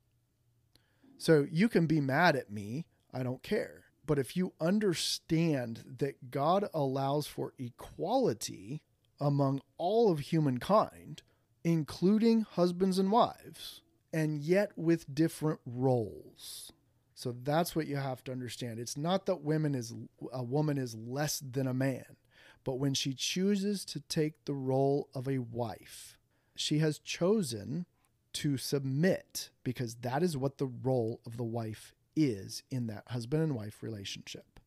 So 1.18 1.48
you 1.52 1.70
can 1.70 1.88
be 1.88 2.00
mad 2.00 2.36
at 2.36 2.52
me, 2.52 2.86
I 3.14 3.24
don't 3.24 3.44
care. 3.44 3.86
But 4.06 4.20
if 4.20 4.38
you 4.38 4.54
understand 4.62 5.84
that 6.00 6.32
God 6.32 6.70
allows 6.74 7.28
for 7.28 7.54
equality 7.58 8.82
among 9.20 9.62
all 9.78 10.12
of 10.12 10.20
humankind, 10.20 11.24
including 11.64 12.42
husbands 12.42 13.00
and 13.00 13.12
wives, 13.12 13.82
and 14.14 14.40
yet 14.40 14.72
with 14.76 15.14
different 15.14 15.60
roles. 15.66 16.72
So 17.14 17.36
that's 17.44 17.76
what 17.76 17.88
you 17.88 17.96
have 17.96 18.24
to 18.26 18.32
understand. 18.32 18.80
It's 18.80 18.98
not 18.98 19.26
that 19.26 19.42
women 19.42 19.74
is 19.74 19.94
a 20.32 20.44
woman 20.44 20.78
is 20.78 20.96
less 20.96 21.40
than 21.40 21.68
a 21.68 21.74
man, 21.74 22.16
but 22.64 22.80
when 22.80 22.94
she 22.94 23.14
chooses 23.14 23.84
to 23.86 24.00
take 24.02 24.46
the 24.46 24.54
role 24.54 25.10
of 25.16 25.28
a 25.28 25.40
wife, 25.40 26.18
she 26.56 26.80
has 26.80 27.00
chosen 27.00 27.86
to 28.34 28.58
submit 28.58 29.50
because 29.64 29.96
that 29.96 30.22
is 30.22 30.38
what 30.38 30.60
the 30.60 30.68
role 30.68 31.22
of 31.26 31.38
the 31.38 31.44
wife 31.44 31.96
is 32.16 32.64
in 32.70 32.88
that 32.88 33.04
husband 33.08 33.42
and 33.42 33.56
wife 33.56 33.82
relationship. 33.82 34.60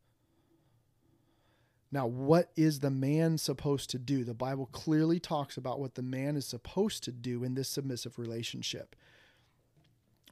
Now, 1.93 2.07
what 2.07 2.51
is 2.57 2.81
the 2.81 2.91
man 2.91 3.39
supposed 3.39 3.91
to 3.91 3.99
do? 3.99 4.23
The 4.23 4.35
Bible 4.35 4.67
clearly 4.67 5.19
talks 5.19 5.57
about 5.57 5.81
what 5.81 5.95
the 5.95 6.03
man 6.03 6.37
is 6.37 6.47
supposed 6.47 7.03
to 7.05 7.13
do 7.13 7.43
in 7.43 7.55
this 7.55 7.69
submissive 7.69 8.19
relationship. 8.19 8.95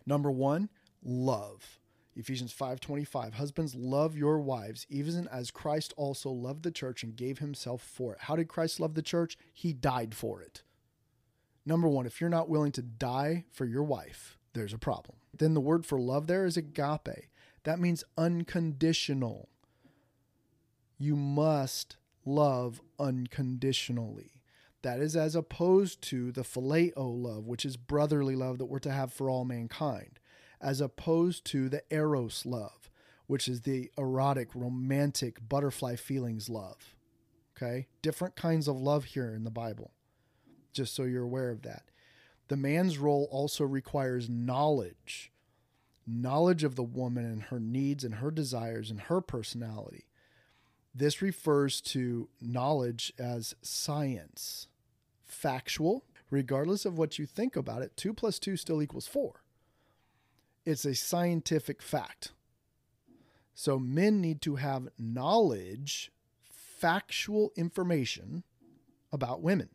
Number 0.08 0.30
1, 0.30 0.70
love. 1.04 1.78
Ephesians 2.16 2.50
5:25 2.54 3.34
Husbands 3.34 3.74
love 3.74 4.16
your 4.16 4.40
wives 4.40 4.86
even 4.88 5.28
as 5.28 5.50
Christ 5.50 5.92
also 5.98 6.30
loved 6.30 6.62
the 6.62 6.70
church 6.70 7.02
and 7.02 7.14
gave 7.14 7.40
himself 7.40 7.82
for 7.82 8.14
it. 8.14 8.20
How 8.22 8.34
did 8.34 8.48
Christ 8.48 8.80
love 8.80 8.94
the 8.94 9.02
church? 9.02 9.36
He 9.52 9.74
died 9.74 10.14
for 10.14 10.40
it. 10.40 10.62
Number 11.66 11.88
one, 11.88 12.06
if 12.06 12.22
you're 12.22 12.30
not 12.30 12.48
willing 12.48 12.72
to 12.72 12.82
die 12.82 13.44
for 13.52 13.66
your 13.66 13.82
wife, 13.82 14.38
there's 14.54 14.72
a 14.72 14.78
problem. 14.78 15.18
Then 15.36 15.52
the 15.52 15.60
word 15.60 15.84
for 15.84 16.00
love 16.00 16.26
there 16.26 16.46
is 16.46 16.56
agape. 16.56 17.28
That 17.64 17.78
means 17.78 18.02
unconditional. 18.16 19.50
You 20.96 21.16
must 21.16 21.98
love 22.24 22.80
unconditionally. 22.98 24.37
That 24.82 25.00
is 25.00 25.16
as 25.16 25.34
opposed 25.34 26.02
to 26.02 26.30
the 26.30 26.42
phileo 26.42 26.92
love, 26.96 27.46
which 27.46 27.64
is 27.64 27.76
brotherly 27.76 28.36
love 28.36 28.58
that 28.58 28.66
we're 28.66 28.78
to 28.80 28.92
have 28.92 29.12
for 29.12 29.28
all 29.28 29.44
mankind, 29.44 30.20
as 30.60 30.80
opposed 30.80 31.44
to 31.46 31.68
the 31.68 31.82
eros 31.90 32.46
love, 32.46 32.90
which 33.26 33.48
is 33.48 33.62
the 33.62 33.90
erotic, 33.98 34.54
romantic, 34.54 35.48
butterfly 35.48 35.96
feelings 35.96 36.48
love. 36.48 36.94
Okay? 37.56 37.88
Different 38.02 38.36
kinds 38.36 38.68
of 38.68 38.80
love 38.80 39.04
here 39.04 39.34
in 39.34 39.44
the 39.44 39.50
Bible 39.50 39.92
just 40.78 40.94
so 40.94 41.02
you're 41.02 41.24
aware 41.24 41.50
of 41.50 41.62
that. 41.62 41.82
The 42.46 42.56
man's 42.56 42.98
role 42.98 43.28
also 43.30 43.64
requires 43.64 44.28
knowledge 44.28 45.32
knowledge 46.10 46.64
of 46.64 46.74
the 46.74 46.82
woman 46.82 47.26
and 47.26 47.42
her 47.42 47.60
needs 47.60 48.02
and 48.02 48.14
her 48.14 48.30
desires 48.30 48.90
and 48.90 48.98
her 48.98 49.20
personality. 49.20 50.06
This 50.98 51.22
refers 51.22 51.80
to 51.82 52.28
knowledge 52.40 53.12
as 53.20 53.54
science, 53.62 54.66
factual. 55.24 56.02
Regardless 56.28 56.84
of 56.84 56.98
what 56.98 57.20
you 57.20 57.24
think 57.24 57.54
about 57.54 57.82
it, 57.82 57.96
2 57.96 58.12
plus 58.12 58.40
2 58.40 58.56
still 58.56 58.82
equals 58.82 59.06
4. 59.06 59.40
It's 60.66 60.84
a 60.84 60.96
scientific 60.96 61.82
fact. 61.82 62.32
So 63.54 63.78
men 63.78 64.20
need 64.20 64.42
to 64.42 64.56
have 64.56 64.88
knowledge, 64.98 66.10
factual 66.50 67.52
information 67.54 68.42
about 69.12 69.40
women. 69.40 69.68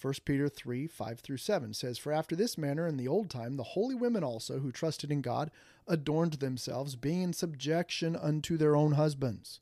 1 0.00 0.12
Peter 0.26 0.50
3 0.50 0.86
5 0.86 1.20
through 1.20 1.38
7 1.38 1.72
says, 1.72 1.96
For 1.96 2.12
after 2.12 2.36
this 2.36 2.58
manner 2.58 2.86
in 2.86 2.98
the 2.98 3.08
old 3.08 3.30
time, 3.30 3.56
the 3.56 3.62
holy 3.62 3.94
women 3.94 4.22
also, 4.22 4.58
who 4.58 4.70
trusted 4.70 5.10
in 5.10 5.22
God, 5.22 5.50
adorned 5.88 6.34
themselves, 6.34 6.96
being 6.96 7.22
in 7.22 7.32
subjection 7.32 8.14
unto 8.14 8.58
their 8.58 8.76
own 8.76 8.92
husbands. 8.92 9.60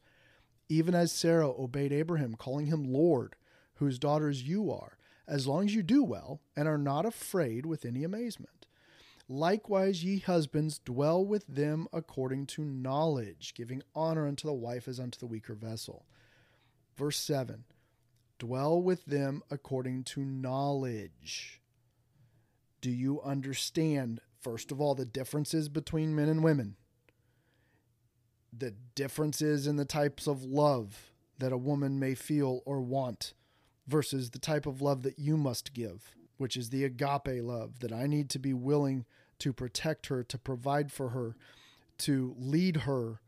Even 0.72 0.94
as 0.94 1.12
Sarah 1.12 1.50
obeyed 1.50 1.92
Abraham, 1.92 2.34
calling 2.34 2.64
him 2.64 2.82
Lord, 2.82 3.36
whose 3.74 3.98
daughters 3.98 4.48
you 4.48 4.70
are, 4.72 4.96
as 5.28 5.46
long 5.46 5.66
as 5.66 5.74
you 5.74 5.82
do 5.82 6.02
well, 6.02 6.40
and 6.56 6.66
are 6.66 6.78
not 6.78 7.04
afraid 7.04 7.66
with 7.66 7.84
any 7.84 8.04
amazement. 8.04 8.64
Likewise, 9.28 10.02
ye 10.02 10.18
husbands, 10.18 10.78
dwell 10.78 11.22
with 11.22 11.46
them 11.46 11.88
according 11.92 12.46
to 12.46 12.64
knowledge, 12.64 13.52
giving 13.54 13.82
honor 13.94 14.26
unto 14.26 14.48
the 14.48 14.54
wife 14.54 14.88
as 14.88 14.98
unto 14.98 15.18
the 15.18 15.26
weaker 15.26 15.54
vessel. 15.54 16.06
Verse 16.96 17.18
7 17.18 17.64
Dwell 18.38 18.80
with 18.80 19.04
them 19.04 19.42
according 19.50 20.04
to 20.04 20.24
knowledge. 20.24 21.60
Do 22.80 22.90
you 22.90 23.20
understand, 23.20 24.22
first 24.40 24.72
of 24.72 24.80
all, 24.80 24.94
the 24.94 25.04
differences 25.04 25.68
between 25.68 26.14
men 26.14 26.30
and 26.30 26.42
women? 26.42 26.76
The 28.56 28.74
differences 28.94 29.66
in 29.66 29.76
the 29.76 29.84
types 29.84 30.26
of 30.26 30.44
love 30.44 31.12
that 31.38 31.52
a 31.52 31.56
woman 31.56 31.98
may 31.98 32.14
feel 32.14 32.60
or 32.64 32.80
want 32.80 33.34
versus 33.86 34.30
the 34.30 34.38
type 34.38 34.66
of 34.66 34.82
love 34.82 35.02
that 35.02 35.18
you 35.18 35.36
must 35.36 35.72
give, 35.72 36.14
which 36.36 36.56
is 36.56 36.70
the 36.70 36.84
agape 36.84 37.42
love 37.42 37.80
that 37.80 37.92
I 37.92 38.06
need 38.06 38.28
to 38.30 38.38
be 38.38 38.52
willing 38.52 39.04
to 39.38 39.52
protect 39.52 40.06
her, 40.06 40.22
to 40.22 40.38
provide 40.38 40.92
for 40.92 41.08
her, 41.08 41.34
to 41.98 42.34
lead 42.38 42.78
her 42.78 43.20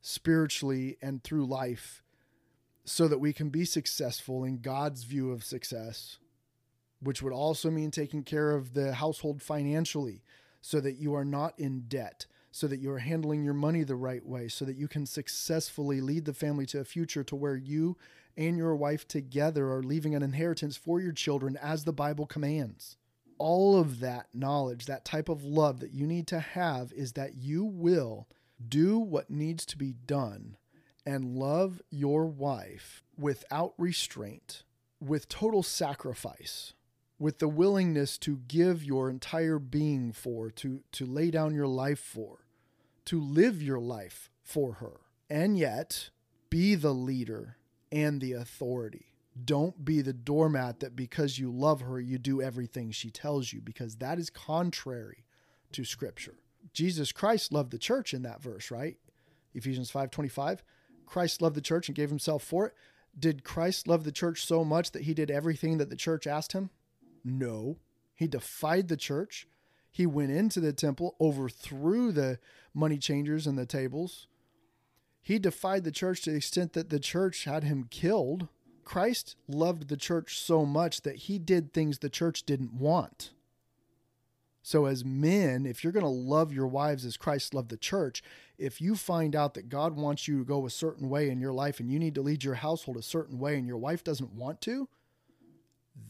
spiritually 0.00 0.96
and 1.02 1.22
through 1.22 1.44
life 1.44 2.02
so 2.84 3.06
that 3.06 3.18
we 3.18 3.32
can 3.32 3.50
be 3.50 3.64
successful 3.64 4.44
in 4.44 4.58
God's 4.58 5.04
view 5.04 5.30
of 5.30 5.44
success, 5.44 6.18
which 7.00 7.22
would 7.22 7.32
also 7.32 7.70
mean 7.70 7.90
taking 7.90 8.22
care 8.22 8.52
of 8.52 8.72
the 8.72 8.94
household 8.94 9.42
financially 9.42 10.22
so 10.62 10.80
that 10.80 10.96
you 10.96 11.14
are 11.14 11.24
not 11.24 11.58
in 11.58 11.80
debt, 11.88 12.26
so 12.50 12.66
that 12.66 12.80
you 12.80 12.90
are 12.90 12.98
handling 12.98 13.44
your 13.44 13.54
money 13.54 13.82
the 13.82 13.96
right 13.96 14.24
way, 14.24 14.48
so 14.48 14.64
that 14.64 14.76
you 14.76 14.88
can 14.88 15.06
successfully 15.06 16.00
lead 16.00 16.24
the 16.24 16.34
family 16.34 16.66
to 16.66 16.80
a 16.80 16.84
future 16.84 17.24
to 17.24 17.36
where 17.36 17.56
you 17.56 17.96
and 18.36 18.56
your 18.56 18.76
wife 18.76 19.06
together 19.06 19.70
are 19.72 19.82
leaving 19.82 20.14
an 20.14 20.22
inheritance 20.22 20.76
for 20.76 21.00
your 21.00 21.12
children 21.12 21.56
as 21.60 21.84
the 21.84 21.92
Bible 21.92 22.26
commands. 22.26 22.96
All 23.38 23.78
of 23.78 24.00
that 24.00 24.28
knowledge, 24.34 24.86
that 24.86 25.04
type 25.04 25.28
of 25.28 25.44
love 25.44 25.80
that 25.80 25.92
you 25.92 26.06
need 26.06 26.26
to 26.28 26.40
have 26.40 26.92
is 26.92 27.12
that 27.12 27.34
you 27.34 27.64
will 27.64 28.28
do 28.66 28.98
what 28.98 29.30
needs 29.30 29.64
to 29.66 29.78
be 29.78 29.92
done 29.92 30.56
and 31.06 31.36
love 31.36 31.80
your 31.90 32.26
wife 32.26 33.02
without 33.16 33.74
restraint, 33.78 34.62
with 35.00 35.28
total 35.28 35.62
sacrifice, 35.62 36.74
with 37.18 37.38
the 37.38 37.48
willingness 37.48 38.16
to 38.18 38.40
give 38.48 38.84
your 38.84 39.10
entire 39.10 39.58
being 39.58 40.12
for, 40.12 40.50
to, 40.50 40.82
to 40.92 41.04
lay 41.04 41.30
down 41.30 41.54
your 41.54 41.66
life 41.66 41.98
for, 41.98 42.46
to 43.06 43.20
live 43.20 43.62
your 43.62 43.80
life 43.80 44.30
for 44.42 44.74
her, 44.74 45.00
and 45.28 45.58
yet 45.58 46.10
be 46.50 46.74
the 46.74 46.94
leader 46.94 47.56
and 47.90 48.20
the 48.20 48.32
authority. 48.32 49.06
Don't 49.44 49.84
be 49.84 50.00
the 50.00 50.12
doormat 50.12 50.80
that 50.80 50.96
because 50.96 51.38
you 51.38 51.50
love 51.50 51.80
her, 51.82 52.00
you 52.00 52.18
do 52.18 52.42
everything 52.42 52.90
she 52.90 53.10
tells 53.10 53.52
you, 53.52 53.60
because 53.60 53.96
that 53.96 54.18
is 54.18 54.30
contrary 54.30 55.24
to 55.72 55.84
Scripture. 55.84 56.38
Jesus 56.72 57.12
Christ 57.12 57.52
loved 57.52 57.70
the 57.70 57.78
church 57.78 58.12
in 58.12 58.22
that 58.22 58.42
verse, 58.42 58.70
right? 58.70 58.96
Ephesians 59.54 59.90
5 59.90 60.10
25 60.10 60.62
Christ 61.06 61.40
loved 61.40 61.56
the 61.56 61.62
church 61.62 61.88
and 61.88 61.96
gave 61.96 62.10
himself 62.10 62.42
for 62.42 62.66
it. 62.66 62.74
Did 63.18 63.42
Christ 63.42 63.88
love 63.88 64.04
the 64.04 64.12
church 64.12 64.44
so 64.44 64.64
much 64.64 64.92
that 64.92 65.02
he 65.02 65.14
did 65.14 65.30
everything 65.30 65.78
that 65.78 65.88
the 65.88 65.96
church 65.96 66.26
asked 66.26 66.52
him? 66.52 66.70
No. 67.28 67.78
He 68.14 68.26
defied 68.26 68.88
the 68.88 68.96
church. 68.96 69.46
He 69.90 70.06
went 70.06 70.30
into 70.30 70.60
the 70.60 70.72
temple, 70.72 71.16
overthrew 71.20 72.12
the 72.12 72.38
money 72.74 72.98
changers 72.98 73.46
and 73.46 73.58
the 73.58 73.66
tables. 73.66 74.26
He 75.20 75.38
defied 75.38 75.84
the 75.84 75.92
church 75.92 76.22
to 76.22 76.30
the 76.30 76.36
extent 76.36 76.72
that 76.72 76.90
the 76.90 77.00
church 77.00 77.44
had 77.44 77.64
him 77.64 77.86
killed. 77.90 78.48
Christ 78.84 79.36
loved 79.46 79.88
the 79.88 79.96
church 79.96 80.40
so 80.40 80.64
much 80.64 81.02
that 81.02 81.16
he 81.16 81.38
did 81.38 81.72
things 81.72 81.98
the 81.98 82.08
church 82.08 82.44
didn't 82.44 82.72
want. 82.72 83.32
So, 84.62 84.86
as 84.86 85.04
men, 85.04 85.64
if 85.64 85.82
you're 85.82 85.92
going 85.92 86.04
to 86.04 86.08
love 86.10 86.52
your 86.52 86.66
wives 86.66 87.04
as 87.04 87.16
Christ 87.16 87.54
loved 87.54 87.70
the 87.70 87.76
church, 87.76 88.22
if 88.58 88.80
you 88.80 88.96
find 88.96 89.34
out 89.34 89.54
that 89.54 89.68
God 89.68 89.96
wants 89.96 90.28
you 90.28 90.38
to 90.38 90.44
go 90.44 90.66
a 90.66 90.70
certain 90.70 91.08
way 91.08 91.30
in 91.30 91.40
your 91.40 91.52
life 91.52 91.80
and 91.80 91.90
you 91.90 91.98
need 91.98 92.14
to 92.16 92.22
lead 92.22 92.44
your 92.44 92.54
household 92.54 92.96
a 92.96 93.02
certain 93.02 93.38
way 93.38 93.56
and 93.56 93.66
your 93.66 93.78
wife 93.78 94.04
doesn't 94.04 94.32
want 94.32 94.60
to, 94.62 94.88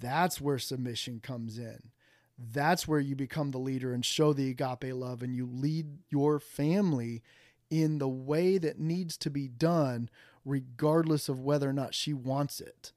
that's 0.00 0.40
where 0.40 0.59
submission 0.59 1.21
comes 1.21 1.59
in. 1.59 1.90
That's 2.38 2.87
where 2.87 3.00
you 3.00 3.16
become 3.16 3.50
the 3.50 3.59
leader 3.59 3.92
and 3.92 4.04
show 4.04 4.33
the 4.33 4.50
agape 4.50 4.95
love 4.95 5.23
and 5.23 5.35
you 5.35 5.47
lead 5.47 5.87
your 6.09 6.38
family 6.38 7.23
in 7.71 7.99
the 7.99 8.09
way 8.09 8.59
that 8.59 8.78
needs 8.78 9.16
to 9.18 9.30
be 9.30 9.49
done, 9.49 10.09
regardless 10.45 11.28
of 11.28 11.40
whether 11.40 11.68
or 11.68 11.73
not 11.73 11.95
she 11.95 12.12
wants 12.14 12.61
it. 12.61 12.92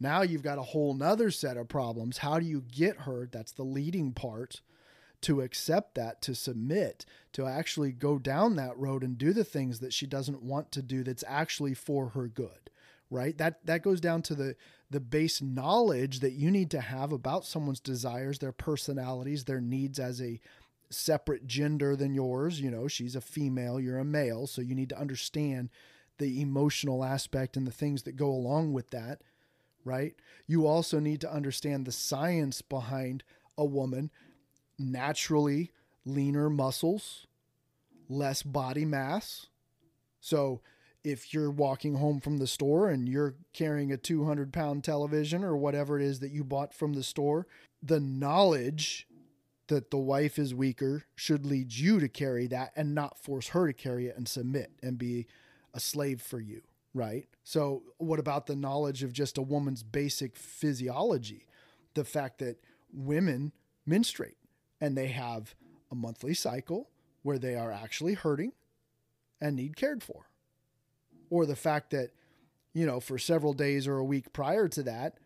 Now 0.00 0.22
you've 0.22 0.42
got 0.42 0.58
a 0.58 0.62
whole 0.62 0.94
nother 0.94 1.30
set 1.30 1.58
of 1.58 1.68
problems. 1.68 2.18
How 2.18 2.38
do 2.38 2.46
you 2.46 2.62
get 2.62 3.00
her? 3.02 3.28
That's 3.30 3.52
the 3.52 3.64
leading 3.64 4.12
part 4.12 4.62
to 5.22 5.42
accept 5.42 5.94
that, 5.96 6.22
to 6.22 6.34
submit, 6.34 7.04
to 7.34 7.46
actually 7.46 7.92
go 7.92 8.18
down 8.18 8.56
that 8.56 8.78
road 8.78 9.04
and 9.04 9.18
do 9.18 9.34
the 9.34 9.44
things 9.44 9.80
that 9.80 9.92
she 9.92 10.06
doesn't 10.06 10.42
want 10.42 10.72
to 10.72 10.80
do 10.82 11.04
that's 11.04 11.24
actually 11.28 11.74
for 11.74 12.08
her 12.10 12.26
good. 12.26 12.70
Right? 13.10 13.36
That 13.36 13.66
that 13.66 13.82
goes 13.82 14.00
down 14.00 14.22
to 14.22 14.34
the 14.34 14.56
the 14.90 15.00
base 15.00 15.40
knowledge 15.40 16.20
that 16.20 16.32
you 16.32 16.50
need 16.50 16.70
to 16.70 16.80
have 16.80 17.12
about 17.12 17.44
someone's 17.44 17.80
desires, 17.80 18.38
their 18.38 18.52
personalities, 18.52 19.44
their 19.44 19.60
needs 19.60 19.98
as 19.98 20.20
a 20.20 20.40
separate 20.90 21.46
gender 21.46 21.94
than 21.94 22.14
yours. 22.14 22.60
You 22.60 22.70
know, 22.70 22.88
she's 22.88 23.14
a 23.14 23.20
female, 23.20 23.78
you're 23.78 23.98
a 23.98 24.04
male. 24.04 24.46
So 24.46 24.60
you 24.60 24.74
need 24.74 24.88
to 24.88 24.98
understand 24.98 25.70
the 26.18 26.40
emotional 26.40 27.04
aspect 27.04 27.56
and 27.56 27.66
the 27.66 27.72
things 27.72 28.02
that 28.02 28.16
go 28.16 28.28
along 28.28 28.72
with 28.72 28.90
that, 28.90 29.22
right? 29.84 30.14
You 30.46 30.66
also 30.66 30.98
need 30.98 31.20
to 31.22 31.32
understand 31.32 31.86
the 31.86 31.92
science 31.92 32.60
behind 32.60 33.22
a 33.56 33.64
woman 33.64 34.10
naturally 34.78 35.70
leaner 36.04 36.50
muscles, 36.50 37.26
less 38.08 38.42
body 38.42 38.84
mass. 38.84 39.46
So 40.20 40.60
if 41.04 41.32
you're 41.32 41.50
walking 41.50 41.94
home 41.94 42.20
from 42.20 42.38
the 42.38 42.46
store 42.46 42.90
and 42.90 43.08
you're 43.08 43.34
carrying 43.52 43.92
a 43.92 43.96
200 43.96 44.52
pound 44.52 44.84
television 44.84 45.42
or 45.42 45.56
whatever 45.56 45.98
it 45.98 46.04
is 46.04 46.20
that 46.20 46.30
you 46.30 46.44
bought 46.44 46.74
from 46.74 46.92
the 46.92 47.02
store, 47.02 47.46
the 47.82 48.00
knowledge 48.00 49.06
that 49.68 49.90
the 49.90 49.98
wife 49.98 50.38
is 50.38 50.54
weaker 50.54 51.04
should 51.14 51.46
lead 51.46 51.72
you 51.72 52.00
to 52.00 52.08
carry 52.08 52.46
that 52.48 52.72
and 52.74 52.94
not 52.94 53.16
force 53.16 53.48
her 53.48 53.66
to 53.68 53.72
carry 53.72 54.08
it 54.08 54.16
and 54.16 54.28
submit 54.28 54.72
and 54.82 54.98
be 54.98 55.26
a 55.72 55.80
slave 55.80 56.20
for 56.20 56.40
you, 56.40 56.60
right? 56.92 57.28
So, 57.44 57.84
what 57.98 58.18
about 58.18 58.46
the 58.46 58.56
knowledge 58.56 59.02
of 59.02 59.12
just 59.12 59.38
a 59.38 59.42
woman's 59.42 59.84
basic 59.84 60.36
physiology? 60.36 61.46
The 61.94 62.04
fact 62.04 62.38
that 62.38 62.56
women 62.92 63.52
menstruate 63.86 64.36
and 64.80 64.96
they 64.96 65.08
have 65.08 65.54
a 65.90 65.94
monthly 65.94 66.34
cycle 66.34 66.90
where 67.22 67.38
they 67.38 67.54
are 67.54 67.70
actually 67.70 68.14
hurting 68.14 68.52
and 69.40 69.56
need 69.56 69.76
cared 69.76 70.02
for. 70.02 70.29
Or 71.30 71.46
the 71.46 71.56
fact 71.56 71.90
that, 71.90 72.10
you 72.74 72.84
know, 72.84 73.00
for 73.00 73.18
several 73.18 73.54
days 73.54 73.86
or 73.86 73.96
a 73.96 74.04
week 74.04 74.32
prior 74.32 74.68
to 74.68 74.82
that, 74.82 75.18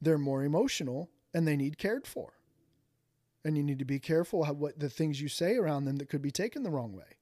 they're 0.00 0.18
more 0.18 0.44
emotional 0.44 1.10
and 1.34 1.48
they 1.48 1.56
need 1.56 1.78
cared 1.78 2.06
for 2.06 2.34
and 3.44 3.56
you 3.56 3.62
need 3.62 3.78
to 3.78 3.84
be 3.84 3.98
careful 3.98 4.44
how, 4.44 4.52
what 4.52 4.78
the 4.78 4.90
things 4.90 5.20
you 5.20 5.28
say 5.28 5.56
around 5.56 5.84
them 5.84 5.96
that 5.96 6.08
could 6.08 6.22
be 6.22 6.30
taken 6.30 6.62
the 6.62 6.70
wrong 6.70 6.92
way. 6.92 7.16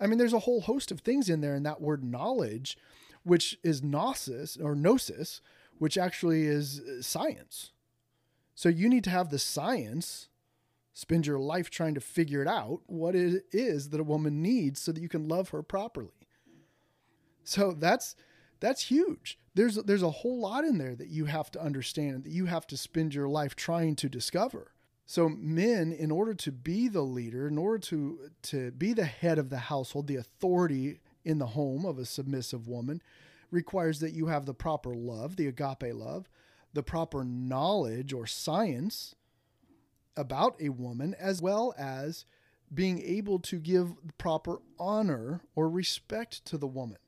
I 0.00 0.06
mean, 0.06 0.18
there's 0.18 0.32
a 0.32 0.40
whole 0.40 0.60
host 0.60 0.90
of 0.90 1.00
things 1.00 1.28
in 1.28 1.40
there 1.40 1.54
and 1.54 1.66
that 1.66 1.80
word 1.80 2.04
knowledge, 2.04 2.78
which 3.24 3.58
is 3.64 3.82
gnosis 3.82 4.56
or 4.56 4.74
gnosis, 4.74 5.40
which 5.78 5.98
actually 5.98 6.44
is 6.46 6.80
uh, 6.80 7.02
science. 7.02 7.72
So 8.54 8.68
you 8.68 8.88
need 8.88 9.04
to 9.04 9.10
have 9.10 9.30
the 9.30 9.38
science, 9.38 10.28
spend 10.92 11.26
your 11.26 11.38
life 11.38 11.70
trying 11.70 11.94
to 11.94 12.00
figure 12.00 12.42
it 12.42 12.48
out 12.48 12.80
what 12.86 13.14
it 13.14 13.44
is 13.50 13.90
that 13.90 14.00
a 14.00 14.04
woman 14.04 14.42
needs 14.42 14.80
so 14.80 14.92
that 14.92 15.00
you 15.00 15.08
can 15.08 15.28
love 15.28 15.50
her 15.50 15.62
properly. 15.62 16.17
So 17.48 17.72
that's 17.72 18.14
that's 18.60 18.82
huge. 18.82 19.38
There's 19.54 19.76
there's 19.76 20.02
a 20.02 20.10
whole 20.10 20.38
lot 20.38 20.64
in 20.64 20.76
there 20.76 20.94
that 20.94 21.08
you 21.08 21.24
have 21.24 21.50
to 21.52 21.62
understand 21.62 22.14
and 22.14 22.24
that 22.24 22.30
you 22.30 22.44
have 22.44 22.66
to 22.66 22.76
spend 22.76 23.14
your 23.14 23.28
life 23.28 23.56
trying 23.56 23.96
to 23.96 24.08
discover. 24.10 24.72
So 25.06 25.30
men, 25.30 25.92
in 25.92 26.10
order 26.10 26.34
to 26.34 26.52
be 26.52 26.88
the 26.88 27.02
leader, 27.02 27.48
in 27.48 27.56
order 27.56 27.78
to 27.78 28.30
to 28.42 28.70
be 28.72 28.92
the 28.92 29.06
head 29.06 29.38
of 29.38 29.48
the 29.48 29.58
household, 29.58 30.08
the 30.08 30.16
authority 30.16 31.00
in 31.24 31.38
the 31.38 31.46
home 31.46 31.86
of 31.86 31.98
a 31.98 32.04
submissive 32.04 32.68
woman, 32.68 33.00
requires 33.50 34.00
that 34.00 34.12
you 34.12 34.26
have 34.26 34.44
the 34.44 34.52
proper 34.52 34.94
love, 34.94 35.36
the 35.36 35.46
agape 35.46 35.94
love, 35.94 36.28
the 36.74 36.82
proper 36.82 37.24
knowledge 37.24 38.12
or 38.12 38.26
science 38.26 39.14
about 40.18 40.54
a 40.60 40.68
woman, 40.68 41.14
as 41.18 41.40
well 41.40 41.74
as 41.78 42.26
being 42.74 43.00
able 43.00 43.38
to 43.38 43.58
give 43.58 43.94
proper 44.18 44.58
honor 44.78 45.40
or 45.56 45.70
respect 45.70 46.44
to 46.44 46.58
the 46.58 46.66
woman. 46.66 46.98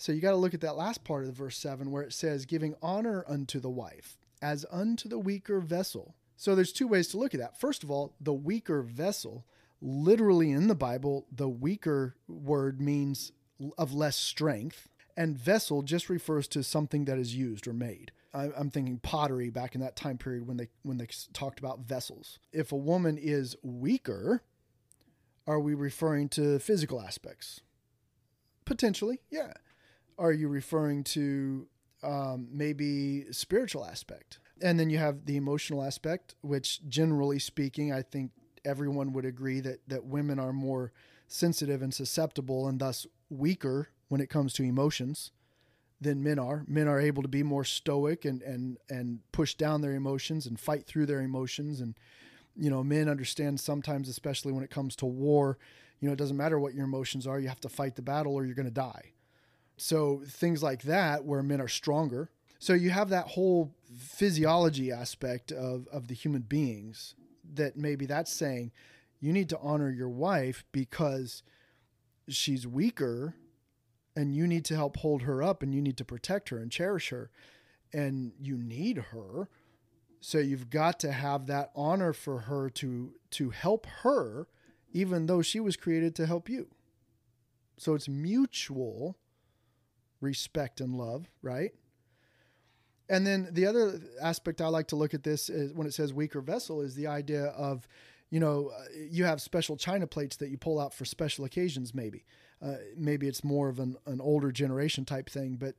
So 0.00 0.12
you 0.12 0.20
got 0.20 0.30
to 0.30 0.36
look 0.36 0.54
at 0.54 0.62
that 0.62 0.76
last 0.76 1.04
part 1.04 1.22
of 1.22 1.26
the 1.28 1.34
verse 1.34 1.58
7 1.58 1.90
where 1.90 2.02
it 2.02 2.12
says, 2.12 2.46
giving 2.46 2.74
honor 2.82 3.24
unto 3.28 3.60
the 3.60 3.70
wife 3.70 4.16
as 4.40 4.64
unto 4.70 5.08
the 5.08 5.18
weaker 5.18 5.60
vessel 5.60 6.14
so 6.40 6.54
there's 6.54 6.72
two 6.72 6.88
ways 6.88 7.08
to 7.08 7.18
look 7.18 7.34
at 7.34 7.40
that. 7.40 7.60
First 7.60 7.84
of 7.84 7.90
all, 7.90 8.14
the 8.18 8.32
weaker 8.32 8.80
vessel, 8.80 9.44
literally 9.82 10.50
in 10.52 10.68
the 10.68 10.74
Bible, 10.74 11.26
the 11.30 11.50
weaker 11.50 12.16
word 12.26 12.80
means 12.80 13.32
of 13.76 13.92
less 13.92 14.16
strength, 14.16 14.88
and 15.18 15.36
vessel 15.36 15.82
just 15.82 16.08
refers 16.08 16.48
to 16.48 16.62
something 16.62 17.04
that 17.04 17.18
is 17.18 17.36
used 17.36 17.68
or 17.68 17.74
made. 17.74 18.10
I'm 18.32 18.70
thinking 18.70 19.00
pottery 19.00 19.50
back 19.50 19.74
in 19.74 19.82
that 19.82 19.96
time 19.96 20.16
period 20.16 20.48
when 20.48 20.56
they 20.56 20.68
when 20.82 20.96
they 20.96 21.08
talked 21.34 21.58
about 21.58 21.80
vessels. 21.80 22.38
If 22.54 22.72
a 22.72 22.76
woman 22.76 23.18
is 23.18 23.54
weaker, 23.62 24.42
are 25.46 25.60
we 25.60 25.74
referring 25.74 26.30
to 26.30 26.58
physical 26.58 27.02
aspects? 27.02 27.60
Potentially, 28.64 29.20
yeah. 29.30 29.52
Are 30.20 30.32
you 30.32 30.48
referring 30.48 31.02
to 31.04 31.66
um, 32.02 32.48
maybe 32.52 33.24
spiritual 33.32 33.84
aspect? 33.84 34.38
and 34.62 34.78
then 34.78 34.90
you 34.90 34.98
have 34.98 35.26
the 35.26 35.36
emotional 35.36 35.82
aspect, 35.82 36.34
which 36.42 36.86
generally 36.88 37.38
speaking, 37.38 37.92
I 37.92 38.02
think 38.02 38.32
everyone 38.64 39.12
would 39.12 39.24
agree 39.24 39.60
that 39.60 39.80
that 39.88 40.04
women 40.04 40.38
are 40.38 40.52
more 40.52 40.92
sensitive 41.28 41.82
and 41.82 41.94
susceptible 41.94 42.68
and 42.68 42.78
thus 42.78 43.06
weaker 43.30 43.88
when 44.08 44.20
it 44.20 44.28
comes 44.28 44.52
to 44.54 44.62
emotions 44.62 45.30
than 46.00 46.22
men 46.22 46.38
are. 46.38 46.64
Men 46.66 46.88
are 46.88 47.00
able 47.00 47.22
to 47.22 47.28
be 47.28 47.42
more 47.42 47.64
stoic 47.64 48.24
and 48.24 48.42
and 48.42 48.78
and 48.88 49.20
push 49.32 49.54
down 49.54 49.80
their 49.80 49.94
emotions 49.94 50.46
and 50.46 50.58
fight 50.60 50.86
through 50.86 51.06
their 51.06 51.20
emotions 51.20 51.80
and 51.80 51.94
you 52.56 52.68
know, 52.68 52.82
men 52.82 53.08
understand 53.08 53.60
sometimes 53.60 54.08
especially 54.08 54.52
when 54.52 54.64
it 54.64 54.70
comes 54.70 54.96
to 54.96 55.06
war, 55.06 55.56
you 56.00 56.08
know, 56.08 56.12
it 56.12 56.18
doesn't 56.18 56.36
matter 56.36 56.58
what 56.58 56.74
your 56.74 56.84
emotions 56.84 57.26
are, 57.26 57.38
you 57.38 57.48
have 57.48 57.60
to 57.60 57.68
fight 57.68 57.94
the 57.96 58.02
battle 58.02 58.34
or 58.34 58.44
you're 58.44 58.56
going 58.56 58.66
to 58.66 58.72
die. 58.72 59.12
So 59.80 60.20
things 60.26 60.62
like 60.62 60.82
that 60.82 61.24
where 61.24 61.42
men 61.42 61.58
are 61.58 61.68
stronger. 61.68 62.30
So 62.58 62.74
you 62.74 62.90
have 62.90 63.08
that 63.08 63.28
whole 63.28 63.74
physiology 63.98 64.92
aspect 64.92 65.50
of, 65.50 65.88
of 65.90 66.06
the 66.06 66.14
human 66.14 66.42
beings 66.42 67.14
that 67.54 67.78
maybe 67.78 68.04
that's 68.04 68.30
saying 68.30 68.72
you 69.20 69.32
need 69.32 69.48
to 69.48 69.58
honor 69.58 69.90
your 69.90 70.10
wife 70.10 70.64
because 70.70 71.42
she's 72.28 72.66
weaker 72.66 73.36
and 74.14 74.36
you 74.36 74.46
need 74.46 74.66
to 74.66 74.76
help 74.76 74.98
hold 74.98 75.22
her 75.22 75.42
up 75.42 75.62
and 75.62 75.74
you 75.74 75.80
need 75.80 75.96
to 75.96 76.04
protect 76.04 76.50
her 76.50 76.58
and 76.58 76.70
cherish 76.70 77.08
her 77.08 77.30
and 77.90 78.32
you 78.38 78.58
need 78.58 78.98
her. 78.98 79.48
So 80.20 80.36
you've 80.36 80.68
got 80.68 81.00
to 81.00 81.12
have 81.12 81.46
that 81.46 81.70
honor 81.74 82.12
for 82.12 82.40
her 82.40 82.68
to 82.68 83.14
to 83.30 83.48
help 83.48 83.86
her 84.02 84.46
even 84.92 85.24
though 85.24 85.40
she 85.40 85.58
was 85.58 85.76
created 85.76 86.14
to 86.16 86.26
help 86.26 86.50
you. 86.50 86.68
So 87.78 87.94
it's 87.94 88.10
mutual 88.10 89.16
respect 90.20 90.80
and 90.80 90.94
love 90.94 91.26
right 91.42 91.72
and 93.10 93.26
then 93.26 93.48
the 93.50 93.66
other 93.66 94.00
aspect 94.22 94.60
I 94.60 94.68
like 94.68 94.86
to 94.88 94.96
look 94.96 95.14
at 95.14 95.24
this 95.24 95.50
is 95.50 95.72
when 95.74 95.86
it 95.86 95.92
says 95.92 96.14
weaker 96.14 96.40
vessel 96.40 96.80
is 96.80 96.94
the 96.94 97.08
idea 97.08 97.46
of, 97.46 97.88
you 98.30 98.38
know, 98.38 98.70
uh, 98.74 98.84
you 99.10 99.24
have 99.24 99.42
special 99.42 99.76
china 99.76 100.06
plates 100.06 100.36
that 100.36 100.48
you 100.48 100.56
pull 100.56 100.78
out 100.78 100.94
for 100.94 101.04
special 101.04 101.44
occasions. 101.44 101.92
Maybe, 101.92 102.24
uh, 102.64 102.76
maybe 102.96 103.26
it's 103.26 103.42
more 103.42 103.68
of 103.68 103.80
an, 103.80 103.96
an 104.06 104.20
older 104.20 104.52
generation 104.52 105.04
type 105.04 105.28
thing, 105.28 105.56
but 105.56 105.74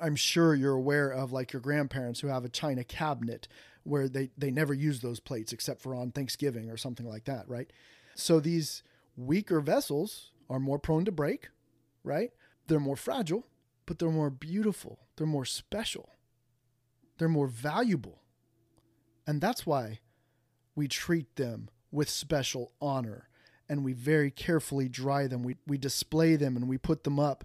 I'm 0.00 0.16
sure 0.16 0.56
you're 0.56 0.74
aware 0.74 1.10
of 1.10 1.30
like 1.30 1.52
your 1.52 1.62
grandparents 1.62 2.18
who 2.18 2.26
have 2.26 2.44
a 2.44 2.48
china 2.48 2.82
cabinet 2.82 3.46
where 3.84 4.08
they, 4.08 4.30
they 4.36 4.50
never 4.50 4.74
use 4.74 5.00
those 5.00 5.20
plates 5.20 5.52
except 5.52 5.80
for 5.80 5.94
on 5.94 6.10
Thanksgiving 6.10 6.68
or 6.68 6.76
something 6.76 7.08
like 7.08 7.26
that, 7.26 7.48
right? 7.48 7.72
So 8.16 8.40
these 8.40 8.82
weaker 9.16 9.60
vessels 9.60 10.32
are 10.48 10.58
more 10.58 10.80
prone 10.80 11.04
to 11.04 11.12
break, 11.12 11.48
right? 12.02 12.32
They're 12.70 12.80
more 12.80 12.96
fragile, 12.96 13.46
but 13.84 13.98
they're 13.98 14.08
more 14.08 14.30
beautiful. 14.30 15.00
They're 15.16 15.26
more 15.26 15.44
special 15.44 16.08
they're 17.20 17.28
more 17.28 17.46
valuable. 17.46 18.22
And 19.26 19.40
that's 19.42 19.66
why 19.66 20.00
we 20.74 20.88
treat 20.88 21.36
them 21.36 21.68
with 21.92 22.08
special 22.08 22.72
honor 22.80 23.28
and 23.68 23.84
we 23.84 23.92
very 23.92 24.30
carefully 24.30 24.88
dry 24.88 25.26
them. 25.26 25.42
We, 25.42 25.56
we 25.66 25.76
display 25.76 26.36
them 26.36 26.56
and 26.56 26.66
we 26.66 26.78
put 26.78 27.04
them 27.04 27.20
up 27.20 27.44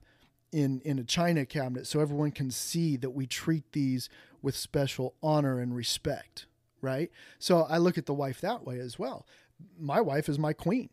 in 0.52 0.80
in 0.86 0.98
a 0.98 1.04
china 1.04 1.46
cabinet 1.46 1.86
so 1.86 2.00
everyone 2.00 2.32
can 2.32 2.50
see 2.50 2.96
that 2.96 3.10
we 3.10 3.28
treat 3.28 3.74
these 3.74 4.08
with 4.42 4.56
special 4.56 5.16
honor 5.22 5.60
and 5.60 5.76
respect, 5.76 6.46
right? 6.82 7.12
So 7.38 7.64
I 7.64 7.78
look 7.78 7.98
at 7.98 8.06
the 8.06 8.14
wife 8.14 8.40
that 8.42 8.66
way 8.66 8.80
as 8.80 8.98
well. 8.98 9.28
My 9.78 10.00
wife 10.00 10.30
is 10.30 10.40
my 10.40 10.54
queen. 10.54 10.90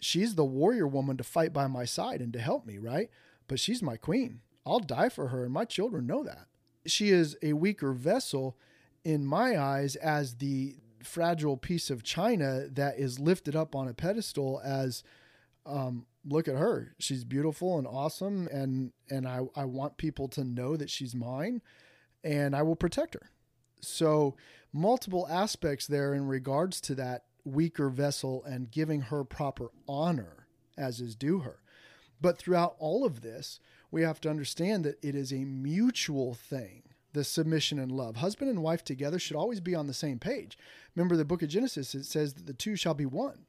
She's 0.00 0.34
the 0.34 0.44
warrior 0.44 0.86
woman 0.86 1.16
to 1.18 1.24
fight 1.24 1.52
by 1.52 1.66
my 1.66 1.84
side 1.84 2.20
and 2.20 2.32
to 2.32 2.40
help 2.40 2.66
me, 2.66 2.78
right? 2.78 3.10
But 3.46 3.60
she's 3.60 3.82
my 3.82 3.96
queen. 3.96 4.40
I'll 4.66 4.80
die 4.80 5.08
for 5.08 5.28
her, 5.28 5.44
and 5.44 5.52
my 5.52 5.64
children 5.64 6.06
know 6.06 6.22
that. 6.24 6.46
She 6.86 7.10
is 7.10 7.36
a 7.42 7.52
weaker 7.52 7.92
vessel 7.92 8.56
in 9.04 9.24
my 9.24 9.58
eyes 9.58 9.96
as 9.96 10.36
the 10.36 10.76
fragile 11.02 11.56
piece 11.56 11.90
of 11.90 12.02
china 12.02 12.66
that 12.70 12.98
is 12.98 13.18
lifted 13.18 13.56
up 13.56 13.74
on 13.74 13.88
a 13.88 13.94
pedestal 13.94 14.60
as 14.64 15.02
um, 15.66 16.06
look 16.26 16.48
at 16.48 16.56
her 16.56 16.94
she's 16.98 17.24
beautiful 17.24 17.78
and 17.78 17.86
awesome 17.86 18.46
and 18.48 18.92
and 19.08 19.26
I, 19.26 19.40
I 19.56 19.64
want 19.64 19.96
people 19.96 20.28
to 20.28 20.44
know 20.44 20.76
that 20.76 20.90
she's 20.90 21.14
mine 21.14 21.62
and 22.22 22.54
i 22.54 22.62
will 22.62 22.76
protect 22.76 23.14
her 23.14 23.30
so 23.80 24.36
multiple 24.72 25.26
aspects 25.30 25.86
there 25.86 26.12
in 26.12 26.26
regards 26.26 26.80
to 26.82 26.94
that 26.96 27.24
weaker 27.44 27.88
vessel 27.88 28.42
and 28.44 28.70
giving 28.70 29.02
her 29.02 29.24
proper 29.24 29.70
honor 29.88 30.46
as 30.76 31.00
is 31.00 31.14
due 31.14 31.40
her 31.40 31.60
but 32.20 32.38
throughout 32.38 32.76
all 32.78 33.04
of 33.04 33.20
this 33.22 33.60
we 33.90 34.02
have 34.02 34.20
to 34.20 34.30
understand 34.30 34.84
that 34.84 35.02
it 35.02 35.14
is 35.14 35.32
a 35.32 35.44
mutual 35.44 36.34
thing 36.34 36.82
the 37.12 37.24
submission 37.24 37.78
and 37.78 37.90
love. 37.92 38.16
Husband 38.16 38.50
and 38.50 38.62
wife 38.62 38.84
together 38.84 39.18
should 39.18 39.36
always 39.36 39.60
be 39.60 39.74
on 39.74 39.86
the 39.86 39.94
same 39.94 40.18
page. 40.18 40.56
Remember 40.94 41.16
the 41.16 41.24
book 41.24 41.42
of 41.42 41.48
Genesis, 41.48 41.94
it 41.94 42.04
says 42.04 42.34
that 42.34 42.46
the 42.46 42.52
two 42.52 42.76
shall 42.76 42.94
be 42.94 43.06
one. 43.06 43.46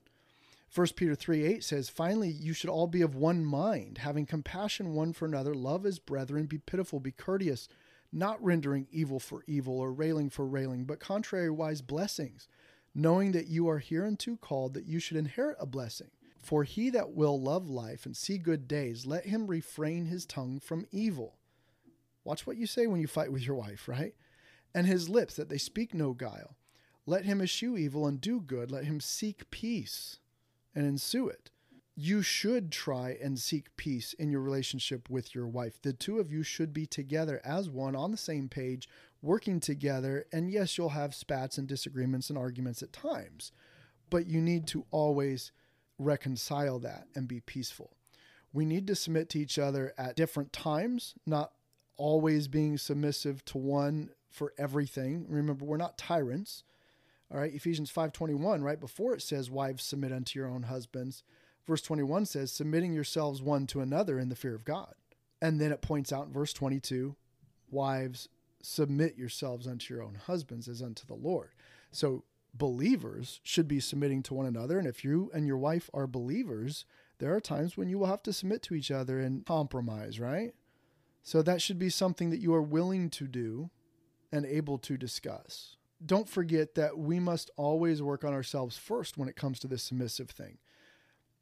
1 0.73 0.87
Peter 0.95 1.15
3 1.15 1.43
8 1.43 1.63
says, 1.63 1.89
Finally, 1.89 2.29
you 2.29 2.53
should 2.53 2.69
all 2.69 2.87
be 2.87 3.01
of 3.01 3.13
one 3.13 3.43
mind, 3.43 3.99
having 3.99 4.25
compassion 4.25 4.93
one 4.93 5.11
for 5.11 5.25
another, 5.25 5.53
love 5.53 5.85
as 5.85 5.99
brethren, 5.99 6.45
be 6.45 6.57
pitiful, 6.57 6.99
be 6.99 7.11
courteous, 7.11 7.67
not 8.13 8.41
rendering 8.41 8.87
evil 8.89 9.19
for 9.19 9.43
evil 9.47 9.77
or 9.77 9.91
railing 9.91 10.29
for 10.29 10.45
railing, 10.45 10.85
but 10.85 10.99
contrariwise 10.99 11.85
blessings, 11.85 12.47
knowing 12.93 13.31
that 13.31 13.47
you 13.47 13.67
are 13.69 13.79
hereunto 13.79 14.35
called 14.35 14.73
that 14.73 14.85
you 14.85 14.99
should 14.99 15.17
inherit 15.17 15.57
a 15.59 15.65
blessing. 15.65 16.11
For 16.37 16.63
he 16.63 16.89
that 16.89 17.11
will 17.11 17.39
love 17.39 17.69
life 17.69 18.05
and 18.05 18.17
see 18.17 18.37
good 18.37 18.67
days, 18.67 19.05
let 19.05 19.25
him 19.25 19.47
refrain 19.47 20.05
his 20.05 20.25
tongue 20.25 20.59
from 20.59 20.87
evil 20.91 21.37
Watch 22.23 22.45
what 22.45 22.57
you 22.57 22.67
say 22.67 22.87
when 22.87 23.01
you 23.01 23.07
fight 23.07 23.31
with 23.31 23.45
your 23.45 23.55
wife, 23.55 23.87
right? 23.87 24.13
And 24.73 24.87
his 24.87 25.09
lips, 25.09 25.35
that 25.35 25.49
they 25.49 25.57
speak 25.57 25.93
no 25.93 26.13
guile. 26.13 26.55
Let 27.05 27.25
him 27.25 27.41
eschew 27.41 27.77
evil 27.77 28.05
and 28.05 28.21
do 28.21 28.39
good. 28.39 28.71
Let 28.71 28.85
him 28.85 28.99
seek 28.99 29.49
peace 29.49 30.19
and 30.75 30.85
ensue 30.85 31.27
it. 31.27 31.49
You 31.95 32.21
should 32.21 32.71
try 32.71 33.17
and 33.21 33.37
seek 33.37 33.75
peace 33.75 34.13
in 34.13 34.31
your 34.31 34.41
relationship 34.41 35.09
with 35.09 35.35
your 35.35 35.47
wife. 35.47 35.81
The 35.81 35.93
two 35.93 36.19
of 36.19 36.31
you 36.31 36.41
should 36.41 36.73
be 36.73 36.85
together 36.85 37.41
as 37.43 37.69
one 37.69 37.95
on 37.95 38.11
the 38.11 38.17
same 38.17 38.47
page, 38.47 38.87
working 39.21 39.59
together. 39.59 40.25
And 40.31 40.51
yes, 40.51 40.77
you'll 40.77 40.89
have 40.89 41.15
spats 41.15 41.57
and 41.57 41.67
disagreements 41.67 42.29
and 42.29 42.37
arguments 42.37 42.81
at 42.81 42.93
times, 42.93 43.51
but 44.09 44.27
you 44.27 44.41
need 44.41 44.67
to 44.67 44.85
always 44.91 45.51
reconcile 45.97 46.79
that 46.79 47.07
and 47.15 47.27
be 47.27 47.39
peaceful. 47.39 47.91
We 48.53 48.65
need 48.65 48.87
to 48.87 48.95
submit 48.95 49.29
to 49.29 49.39
each 49.39 49.57
other 49.57 49.93
at 49.97 50.15
different 50.15 50.51
times, 50.51 51.15
not 51.25 51.51
always 51.95 52.47
being 52.47 52.77
submissive 52.77 53.45
to 53.45 53.57
one 53.57 54.09
for 54.29 54.53
everything. 54.57 55.25
Remember, 55.29 55.63
we're 55.63 55.77
not 55.77 55.97
tyrants. 55.97 56.63
All 57.31 57.39
right, 57.39 57.53
Ephesians 57.53 57.91
5:21, 57.91 58.61
right 58.61 58.79
before 58.79 59.13
it 59.13 59.21
says 59.21 59.49
wives 59.49 59.83
submit 59.83 60.11
unto 60.11 60.37
your 60.37 60.49
own 60.49 60.63
husbands, 60.63 61.23
verse 61.65 61.81
21 61.81 62.25
says 62.25 62.51
submitting 62.51 62.91
yourselves 62.91 63.41
one 63.41 63.67
to 63.67 63.79
another 63.79 64.19
in 64.19 64.29
the 64.29 64.35
fear 64.35 64.55
of 64.55 64.65
God. 64.65 64.95
And 65.41 65.61
then 65.61 65.71
it 65.71 65.81
points 65.81 66.11
out 66.11 66.27
in 66.27 66.33
verse 66.33 66.53
22, 66.53 67.15
wives 67.69 68.27
submit 68.65 69.17
yourselves 69.17 69.67
unto 69.67 69.93
your 69.93 70.03
own 70.03 70.15
husbands 70.15 70.67
as 70.67 70.81
unto 70.81 71.05
the 71.05 71.13
Lord. 71.13 71.49
So 71.91 72.23
believers 72.53 73.39
should 73.43 73.67
be 73.67 73.79
submitting 73.79 74.23
to 74.23 74.33
one 74.33 74.45
another 74.45 74.77
and 74.77 74.87
if 74.87 75.03
you 75.03 75.31
and 75.33 75.47
your 75.47 75.57
wife 75.57 75.89
are 75.93 76.07
believers, 76.07 76.85
there 77.19 77.33
are 77.33 77.39
times 77.39 77.77
when 77.77 77.87
you 77.87 77.99
will 77.99 78.07
have 78.07 78.23
to 78.23 78.33
submit 78.33 78.61
to 78.63 78.73
each 78.73 78.91
other 78.91 79.19
and 79.19 79.45
compromise, 79.45 80.19
right? 80.19 80.53
So 81.23 81.41
that 81.43 81.61
should 81.61 81.77
be 81.77 81.89
something 81.89 82.29
that 82.31 82.41
you 82.41 82.53
are 82.53 82.61
willing 82.61 83.09
to 83.11 83.27
do 83.27 83.69
and 84.31 84.45
able 84.45 84.77
to 84.79 84.97
discuss. 84.97 85.75
Don't 86.03 86.27
forget 86.27 86.75
that 86.75 86.97
we 86.97 87.19
must 87.19 87.51
always 87.57 88.01
work 88.01 88.23
on 88.23 88.33
ourselves 88.33 88.77
first 88.77 89.17
when 89.17 89.29
it 89.29 89.35
comes 89.35 89.59
to 89.59 89.67
this 89.67 89.83
submissive 89.83 90.31
thing. 90.31 90.57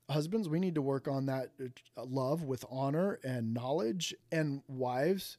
Husbands, 0.09 0.49
we 0.49 0.59
need 0.59 0.75
to 0.75 0.81
work 0.81 1.07
on 1.07 1.27
that 1.27 1.51
uh, 1.59 2.03
love 2.03 2.43
with 2.43 2.65
honor 2.69 3.19
and 3.23 3.53
knowledge. 3.53 4.13
And 4.31 4.63
wives, 4.67 5.37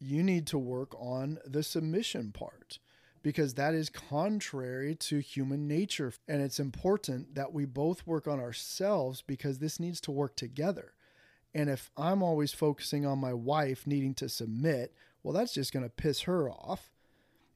you 0.00 0.22
need 0.22 0.46
to 0.48 0.58
work 0.58 0.94
on 0.98 1.38
the 1.44 1.62
submission 1.62 2.32
part 2.32 2.78
because 3.22 3.54
that 3.54 3.74
is 3.74 3.90
contrary 3.90 4.94
to 4.94 5.18
human 5.18 5.66
nature. 5.66 6.12
And 6.28 6.40
it's 6.40 6.60
important 6.60 7.34
that 7.34 7.52
we 7.52 7.64
both 7.64 8.06
work 8.06 8.28
on 8.28 8.40
ourselves 8.40 9.22
because 9.22 9.58
this 9.58 9.80
needs 9.80 10.00
to 10.02 10.10
work 10.10 10.36
together. 10.36 10.92
And 11.54 11.68
if 11.68 11.90
I'm 11.96 12.22
always 12.22 12.52
focusing 12.52 13.04
on 13.04 13.18
my 13.18 13.32
wife 13.32 13.86
needing 13.86 14.14
to 14.14 14.28
submit, 14.28 14.94
well, 15.22 15.34
that's 15.34 15.54
just 15.54 15.72
going 15.72 15.84
to 15.84 15.90
piss 15.90 16.22
her 16.22 16.48
off. 16.48 16.90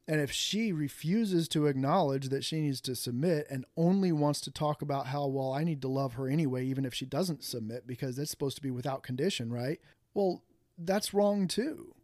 And 0.08 0.20
if 0.20 0.32
she 0.32 0.72
refuses 0.72 1.46
to 1.48 1.68
acknowledge 1.68 2.28
that 2.30 2.44
she 2.44 2.60
needs 2.60 2.80
to 2.82 2.96
submit 2.96 3.46
and 3.48 3.64
only 3.76 4.10
wants 4.10 4.40
to 4.42 4.50
talk 4.50 4.82
about 4.82 5.06
how, 5.06 5.26
well, 5.26 5.52
I 5.52 5.62
need 5.62 5.80
to 5.82 5.88
love 5.88 6.14
her 6.14 6.28
anyway, 6.28 6.66
even 6.66 6.84
if 6.84 6.92
she 6.92 7.06
doesn't 7.06 7.44
submit, 7.44 7.86
because 7.86 8.16
that's 8.16 8.30
supposed 8.30 8.56
to 8.56 8.62
be 8.62 8.70
without 8.70 9.04
condition, 9.04 9.52
right? 9.52 9.80
Well, 10.12 10.42
that's 10.76 11.14
wrong 11.14 11.46
too. 11.46 11.94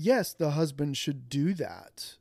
Yes, 0.00 0.32
the 0.32 0.50
husband 0.50 0.96
should 0.96 1.28
do 1.28 1.54
that. 1.54 2.18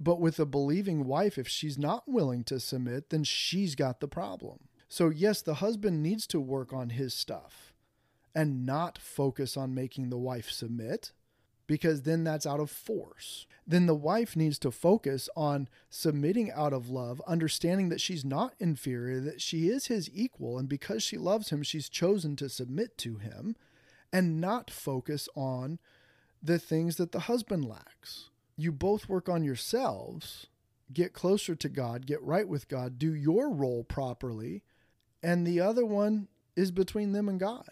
But 0.00 0.20
with 0.20 0.40
a 0.40 0.44
believing 0.44 1.04
wife, 1.04 1.38
if 1.38 1.46
she's 1.46 1.78
not 1.78 2.08
willing 2.08 2.42
to 2.44 2.58
submit, 2.58 3.10
then 3.10 3.22
she's 3.22 3.76
got 3.76 4.00
the 4.00 4.08
problem. 4.08 4.66
So, 4.88 5.10
yes, 5.10 5.40
the 5.40 5.54
husband 5.54 6.02
needs 6.02 6.26
to 6.26 6.40
work 6.40 6.72
on 6.72 6.90
his 6.90 7.14
stuff 7.14 7.72
and 8.34 8.66
not 8.66 8.98
focus 8.98 9.56
on 9.56 9.76
making 9.76 10.10
the 10.10 10.18
wife 10.18 10.50
submit 10.50 11.12
because 11.68 12.02
then 12.02 12.24
that's 12.24 12.46
out 12.46 12.58
of 12.58 12.68
force. 12.68 13.46
Then 13.64 13.86
the 13.86 13.94
wife 13.94 14.34
needs 14.34 14.58
to 14.58 14.72
focus 14.72 15.28
on 15.36 15.68
submitting 15.88 16.50
out 16.50 16.72
of 16.72 16.90
love, 16.90 17.22
understanding 17.28 17.90
that 17.90 18.00
she's 18.00 18.24
not 18.24 18.54
inferior, 18.58 19.20
that 19.20 19.40
she 19.40 19.68
is 19.68 19.86
his 19.86 20.10
equal, 20.12 20.58
and 20.58 20.68
because 20.68 21.04
she 21.04 21.16
loves 21.16 21.50
him, 21.50 21.62
she's 21.62 21.88
chosen 21.88 22.34
to 22.36 22.48
submit 22.48 22.98
to 22.98 23.18
him, 23.18 23.54
and 24.12 24.40
not 24.40 24.68
focus 24.68 25.28
on 25.36 25.78
the 26.44 26.58
things 26.58 26.96
that 26.96 27.12
the 27.12 27.20
husband 27.20 27.64
lacks. 27.64 28.28
You 28.56 28.70
both 28.70 29.08
work 29.08 29.28
on 29.28 29.42
yourselves, 29.42 30.46
get 30.92 31.14
closer 31.14 31.56
to 31.56 31.68
God, 31.68 32.06
get 32.06 32.22
right 32.22 32.46
with 32.46 32.68
God, 32.68 32.98
do 32.98 33.14
your 33.14 33.50
role 33.50 33.82
properly, 33.82 34.62
and 35.22 35.46
the 35.46 35.58
other 35.58 35.86
one 35.86 36.28
is 36.54 36.70
between 36.70 37.12
them 37.12 37.28
and 37.28 37.40
God. 37.40 37.68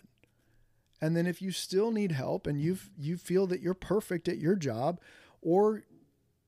And 1.00 1.16
then 1.16 1.26
if 1.26 1.42
you 1.42 1.50
still 1.50 1.90
need 1.90 2.12
help 2.12 2.46
and 2.46 2.60
you 2.60 2.78
you 2.96 3.16
feel 3.16 3.46
that 3.48 3.60
you're 3.60 3.74
perfect 3.74 4.28
at 4.28 4.38
your 4.38 4.54
job 4.54 5.00
or 5.42 5.82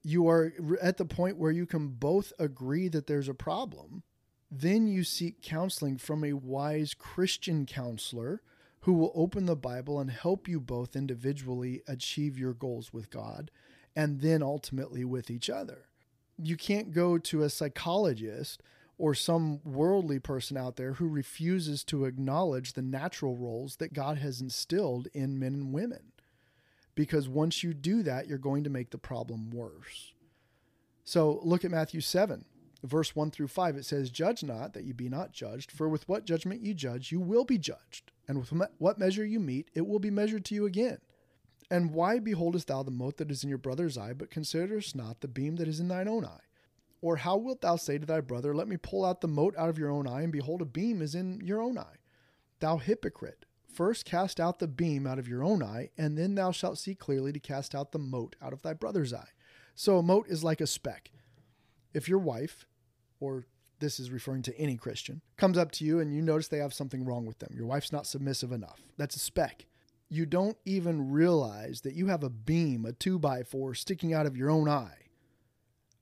you 0.03 0.29
are 0.29 0.53
at 0.81 0.97
the 0.97 1.05
point 1.05 1.39
where 1.39 1.51
you 1.51 1.67
can 1.67 1.89
both 1.89 2.33
agree 2.39 2.89
that 2.89 3.07
there's 3.07 3.29
a 3.29 3.35
problem, 3.35 4.03
then 4.51 4.87
you 4.87 5.03
seek 5.03 5.43
counseling 5.43 5.99
from 5.99 6.25
a 6.25 6.35
wise 6.35 6.95
Christian 6.95 7.67
counselor 7.67 8.43
who 8.85 8.93
will 8.93 9.13
open 9.15 9.47
the 9.47 9.57
Bible 9.57 9.99
and 9.99 10.11
help 10.11 10.47
you 10.47 10.61
both 10.61 10.95
individually 10.95 11.83
achieve 11.89 12.39
your 12.39 12.53
goals 12.53 12.93
with 12.93 13.09
God 13.09 13.51
and 13.97 14.21
then 14.21 14.43
ultimately 14.43 15.07
with 15.07 15.31
each 15.31 15.49
other. 15.49 15.87
You 16.37 16.59
can't 16.59 16.93
go 16.93 17.17
to 17.17 17.43
a 17.43 17.49
psychologist 17.49 18.63
or 18.99 19.15
some 19.15 19.61
worldly 19.65 20.19
person 20.19 20.59
out 20.59 20.77
there 20.77 20.93
who 20.93 21.09
refuses 21.09 21.83
to 21.85 22.05
acknowledge 22.05 22.75
the 22.75 22.83
natural 22.83 23.37
roles 23.37 23.77
that 23.77 23.95
God 23.95 24.19
has 24.19 24.43
instilled 24.43 25.09
in 25.15 25.39
men 25.39 25.55
and 25.55 25.73
women. 25.73 26.13
Because 26.95 27.27
once 27.27 27.63
you 27.63 27.73
do 27.73 28.03
that, 28.03 28.27
you're 28.29 28.37
going 28.37 28.65
to 28.65 28.71
make 28.71 28.91
the 28.91 28.99
problem 28.99 29.51
worse. 29.51 30.13
So 31.05 31.41
look 31.43 31.65
at 31.65 31.71
Matthew 31.71 32.03
7, 32.03 32.45
verse 32.83 33.17
1 33.17 33.31
through 33.31 33.49
5. 33.49 33.77
It 33.77 33.87
says, 33.87 34.11
Judge 34.11 34.45
not 34.45 34.75
that 34.75 34.85
you 34.85 34.93
be 34.93 35.09
not 35.09 35.33
judged, 35.33 35.73
for 35.73 35.89
with 35.89 36.07
what 36.07 36.27
judgment 36.27 36.61
you 36.61 36.75
judge, 36.75 37.11
you 37.11 37.19
will 37.19 37.47
be 37.47 37.57
judged. 37.57 38.11
And 38.27 38.39
with 38.39 38.53
what 38.79 38.99
measure 38.99 39.25
you 39.25 39.41
meet, 39.41 39.71
it 39.75 39.87
will 39.87 39.99
be 39.99 40.11
measured 40.11 40.45
to 40.47 40.55
you 40.55 40.67
again. 40.67 40.99
And 41.71 41.93
why 41.93 42.19
beholdest 42.19 42.69
thou 42.69 42.83
the 42.83 42.91
mote 42.91 43.17
that 43.19 43.31
is 43.31 43.43
in 43.43 43.49
your 43.49 43.59
brother's 43.59 43.99
eye, 43.99 44.13
but 44.13 44.31
considerest 44.31 44.95
not 44.95 45.21
the 45.21 45.29
beam 45.29 45.57
that 45.57 45.69
is 45.69 45.81
in 45.81 45.89
thine 45.89 46.09
own 46.09 46.25
eye? 46.25 46.41
Or 47.01 47.17
how 47.17 47.37
wilt 47.37 47.61
thou 47.61 47.77
say 47.77 47.99
to 47.99 48.07
thy 48.07 48.21
brother, 48.21 48.55
Let 48.55 48.69
me 48.69 48.77
pull 48.77 49.05
out 49.05 49.21
the 49.21 49.29
mote 49.29 49.57
out 49.59 49.69
of 49.69 49.79
your 49.79 49.91
own 49.91 50.07
eye, 50.07 50.23
and 50.23 50.33
behold, 50.33 50.63
a 50.63 50.67
beam 50.67 51.03
is 51.03 51.15
in 51.15 51.41
your 51.45 51.61
own 51.61 51.77
eye? 51.77 51.97
Thou 52.61 52.79
hypocrite, 52.79 53.45
first 53.67 54.05
cast 54.05 54.41
out 54.41 54.59
the 54.59 54.69
beam 54.69 55.07
out 55.07 55.19
of 55.19 55.29
your 55.29 55.43
own 55.43 55.63
eye, 55.63 55.91
and 55.99 56.17
then 56.17 56.35
thou 56.35 56.51
shalt 56.51 56.79
see 56.79 56.95
clearly 56.95 57.33
to 57.33 57.41
cast 57.41 57.75
out 57.75 57.93
the 57.93 57.99
mote 57.99 58.37
out 58.41 58.53
of 58.53 58.63
thy 58.63 58.73
brother's 58.73 59.13
eye. 59.13 59.29
So 59.75 59.99
a 59.99 60.03
mote 60.03 60.29
is 60.29 60.45
like 60.45 60.61
a 60.61 60.67
speck. 60.67 61.11
If 61.93 62.09
your 62.09 62.19
wife, 62.19 62.67
or 63.21 63.47
this 63.85 64.01
is 64.01 64.11
referring 64.11 64.43
to 64.43 64.59
any 64.59 64.77
Christian, 64.77 65.21
comes 65.37 65.59
up 65.59 65.71
to 65.73 65.85
you 65.85 66.01
and 66.01 66.13
you 66.15 66.23
notice 66.23 66.49
they 66.49 66.59
have 66.59 66.75
something 66.75 67.05
wrong 67.05 67.27
with 67.27 67.39
them, 67.39 67.53
your 67.55 67.67
wife's 67.67 67.93
not 67.93 68.07
submissive 68.07 68.51
enough, 68.51 68.81
that's 68.97 69.17
a 69.17 69.21
speck. 69.21 69.67
you 70.09 70.27
don't 70.27 70.57
even 70.65 71.11
realize 71.11 71.81
that 71.83 71.95
you 71.95 72.07
have 72.07 72.23
a 72.23 72.31
beam, 72.31 72.85
a 72.87 72.93
two 72.93 73.19
by 73.19 73.43
four 73.43 73.75
sticking 73.75 74.15
out 74.15 74.27
of 74.27 74.37
your 74.37 74.51
own 74.51 74.69
eye. 74.69 74.99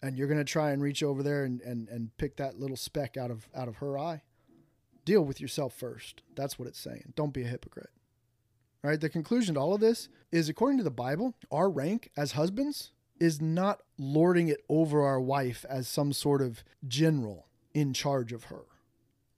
And 0.02 0.16
you're 0.18 0.26
going 0.26 0.38
to 0.38 0.44
try 0.44 0.72
and 0.72 0.82
reach 0.82 1.02
over 1.02 1.22
there 1.22 1.44
and, 1.44 1.60
and, 1.62 1.88
and 1.88 2.16
pick 2.18 2.36
that 2.36 2.58
little 2.58 2.76
speck 2.76 3.16
out 3.16 3.30
of, 3.30 3.48
out 3.54 3.68
of 3.68 3.76
her 3.76 3.96
eye. 3.96 4.22
Deal 5.04 5.22
with 5.22 5.40
yourself 5.40 5.72
first. 5.74 6.22
That's 6.34 6.58
what 6.58 6.68
it's 6.68 6.80
saying. 6.80 7.12
Don't 7.14 7.32
be 7.32 7.42
a 7.42 7.48
hypocrite. 7.48 7.90
All 8.82 8.90
right. 8.90 9.00
The 9.00 9.08
conclusion 9.08 9.54
to 9.54 9.60
all 9.60 9.74
of 9.74 9.80
this 9.80 10.08
is 10.32 10.48
according 10.48 10.78
to 10.78 10.84
the 10.84 10.90
Bible, 10.90 11.34
our 11.52 11.70
rank 11.70 12.10
as 12.16 12.32
husbands 12.32 12.90
is 13.20 13.40
not 13.40 13.80
lording 13.96 14.48
it 14.48 14.60
over 14.68 15.02
our 15.02 15.20
wife 15.20 15.64
as 15.68 15.86
some 15.86 16.12
sort 16.12 16.42
of 16.42 16.64
general 16.86 17.46
in 17.74 17.92
charge 17.92 18.32
of 18.32 18.44
her. 18.44 18.64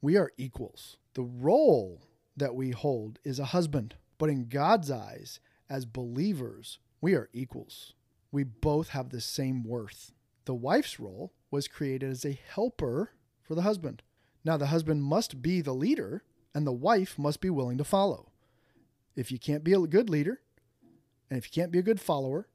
We 0.00 0.16
are 0.16 0.32
equals. 0.36 0.96
The 1.14 1.22
role 1.22 2.02
that 2.36 2.54
we 2.54 2.70
hold 2.70 3.18
is 3.24 3.38
a 3.38 3.46
husband, 3.46 3.94
but 4.18 4.28
in 4.28 4.48
God's 4.48 4.90
eyes, 4.90 5.40
as 5.68 5.86
believers, 5.86 6.78
we 7.00 7.14
are 7.14 7.30
equals. 7.32 7.94
We 8.32 8.44
both 8.44 8.88
have 8.90 9.10
the 9.10 9.20
same 9.20 9.62
worth. 9.62 10.12
The 10.44 10.54
wife's 10.54 10.98
role 11.00 11.32
was 11.50 11.68
created 11.68 12.10
as 12.10 12.24
a 12.24 12.38
helper 12.48 13.12
for 13.42 13.54
the 13.54 13.62
husband. 13.62 14.02
Now, 14.44 14.56
the 14.56 14.66
husband 14.66 15.02
must 15.02 15.40
be 15.40 15.60
the 15.60 15.72
leader, 15.72 16.22
and 16.54 16.66
the 16.66 16.72
wife 16.72 17.18
must 17.18 17.40
be 17.40 17.50
willing 17.50 17.78
to 17.78 17.84
follow. 17.84 18.30
If 19.16 19.30
you 19.32 19.38
can't 19.38 19.64
be 19.64 19.72
a 19.72 19.80
good 19.80 20.10
leader, 20.10 20.40
and 21.30 21.38
if 21.38 21.46
you 21.46 21.62
can't 21.62 21.72
be 21.72 21.78
a 21.78 21.82
good 21.82 22.00
follower, 22.00 22.48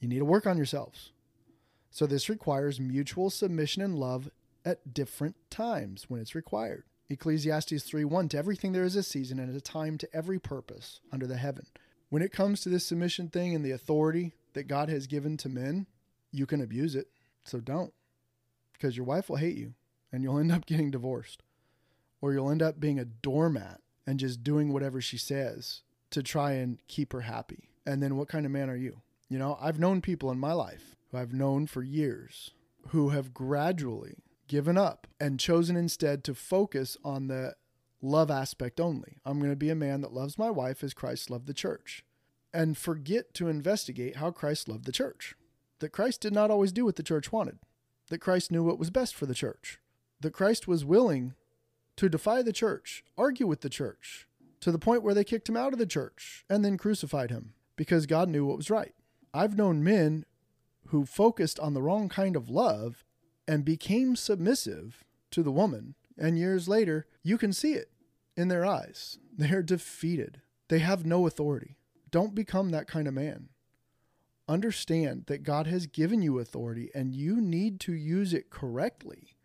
you 0.00 0.08
need 0.08 0.18
to 0.18 0.24
work 0.24 0.46
on 0.46 0.56
yourselves. 0.56 1.12
So, 1.90 2.06
this 2.06 2.28
requires 2.28 2.80
mutual 2.80 3.30
submission 3.30 3.80
and 3.80 3.98
love 3.98 4.28
at 4.64 4.94
different 4.94 5.36
times 5.50 6.06
when 6.08 6.20
it's 6.20 6.34
required. 6.34 6.84
Ecclesiastes 7.10 7.84
3:1 7.84 8.28
to 8.30 8.38
everything 8.38 8.72
there 8.72 8.84
is 8.84 8.96
a 8.96 9.02
season 9.02 9.38
and 9.38 9.54
a 9.54 9.60
time 9.60 9.98
to 9.98 10.14
every 10.14 10.38
purpose 10.38 11.00
under 11.12 11.26
the 11.26 11.36
heaven. 11.36 11.66
When 12.08 12.22
it 12.22 12.32
comes 12.32 12.60
to 12.60 12.68
this 12.68 12.86
submission 12.86 13.28
thing 13.28 13.54
and 13.54 13.64
the 13.64 13.72
authority 13.72 14.32
that 14.54 14.68
God 14.68 14.88
has 14.88 15.06
given 15.06 15.36
to 15.38 15.48
men, 15.48 15.86
you 16.30 16.46
can 16.46 16.60
abuse 16.60 16.94
it. 16.94 17.08
So 17.44 17.60
don't. 17.60 17.92
Because 18.72 18.96
your 18.96 19.06
wife 19.06 19.28
will 19.28 19.36
hate 19.36 19.56
you 19.56 19.74
and 20.10 20.22
you'll 20.22 20.38
end 20.38 20.52
up 20.52 20.66
getting 20.66 20.90
divorced. 20.90 21.42
Or 22.20 22.32
you'll 22.32 22.50
end 22.50 22.62
up 22.62 22.80
being 22.80 22.98
a 22.98 23.04
doormat 23.04 23.82
and 24.06 24.18
just 24.18 24.42
doing 24.42 24.72
whatever 24.72 25.00
she 25.00 25.18
says 25.18 25.82
to 26.10 26.22
try 26.22 26.52
and 26.52 26.78
keep 26.88 27.12
her 27.12 27.22
happy. 27.22 27.68
And 27.84 28.02
then 28.02 28.16
what 28.16 28.28
kind 28.28 28.46
of 28.46 28.52
man 28.52 28.70
are 28.70 28.76
you? 28.76 29.02
You 29.28 29.38
know, 29.38 29.58
I've 29.60 29.80
known 29.80 30.00
people 30.00 30.30
in 30.30 30.38
my 30.38 30.52
life 30.52 30.96
who 31.10 31.18
I've 31.18 31.34
known 31.34 31.66
for 31.66 31.82
years 31.82 32.52
who 32.88 33.10
have 33.10 33.34
gradually 33.34 34.22
given 34.48 34.76
up 34.76 35.06
and 35.20 35.40
chosen 35.40 35.76
instead 35.76 36.24
to 36.24 36.34
focus 36.34 36.96
on 37.04 37.28
the 37.28 37.54
love 38.02 38.30
aspect 38.30 38.80
only. 38.80 39.18
I'm 39.24 39.38
going 39.38 39.50
to 39.50 39.56
be 39.56 39.70
a 39.70 39.74
man 39.74 40.02
that 40.02 40.12
loves 40.12 40.38
my 40.38 40.50
wife 40.50 40.84
as 40.84 40.94
Christ 40.94 41.30
loved 41.30 41.46
the 41.46 41.54
church 41.54 42.04
and 42.52 42.76
forget 42.76 43.34
to 43.34 43.48
investigate 43.48 44.16
how 44.16 44.30
Christ 44.30 44.68
loved 44.68 44.84
the 44.84 44.92
church. 44.92 45.34
That 45.80 45.92
Christ 45.92 46.20
did 46.20 46.32
not 46.32 46.50
always 46.50 46.72
do 46.72 46.84
what 46.84 46.96
the 46.96 47.02
church 47.02 47.32
wanted, 47.32 47.58
that 48.08 48.20
Christ 48.20 48.52
knew 48.52 48.62
what 48.62 48.78
was 48.78 48.90
best 48.90 49.14
for 49.14 49.26
the 49.26 49.34
church, 49.34 49.80
that 50.20 50.32
Christ 50.32 50.68
was 50.68 50.84
willing 50.84 51.34
to 51.96 52.08
defy 52.08 52.42
the 52.42 52.52
church, 52.52 53.04
argue 53.18 53.46
with 53.46 53.60
the 53.60 53.68
church, 53.68 54.28
to 54.60 54.70
the 54.70 54.78
point 54.78 55.02
where 55.02 55.14
they 55.14 55.24
kicked 55.24 55.48
him 55.48 55.56
out 55.56 55.72
of 55.72 55.78
the 55.78 55.86
church 55.86 56.44
and 56.48 56.64
then 56.64 56.78
crucified 56.78 57.30
him 57.30 57.54
because 57.76 58.06
God 58.06 58.28
knew 58.28 58.46
what 58.46 58.56
was 58.56 58.70
right. 58.70 58.94
I've 59.32 59.56
known 59.56 59.84
men 59.84 60.24
who 60.86 61.04
focused 61.04 61.58
on 61.58 61.74
the 61.74 61.82
wrong 61.82 62.08
kind 62.08 62.36
of 62.36 62.48
love 62.48 63.03
and 63.46 63.64
became 63.64 64.16
submissive 64.16 65.04
to 65.30 65.42
the 65.42 65.52
woman. 65.52 65.94
And 66.16 66.38
years 66.38 66.68
later, 66.68 67.06
you 67.22 67.38
can 67.38 67.52
see 67.52 67.74
it 67.74 67.90
in 68.36 68.48
their 68.48 68.64
eyes. 68.64 69.18
They're 69.36 69.62
defeated. 69.62 70.40
They 70.68 70.78
have 70.78 71.04
no 71.04 71.26
authority. 71.26 71.76
Don't 72.10 72.34
become 72.34 72.70
that 72.70 72.86
kind 72.86 73.08
of 73.08 73.14
man. 73.14 73.48
Understand 74.48 75.24
that 75.26 75.42
God 75.42 75.66
has 75.66 75.86
given 75.86 76.22
you 76.22 76.38
authority 76.38 76.90
and 76.94 77.14
you 77.14 77.40
need 77.40 77.80
to 77.80 77.92
use 77.92 78.32
it 78.32 78.50
correctly. 78.50 79.36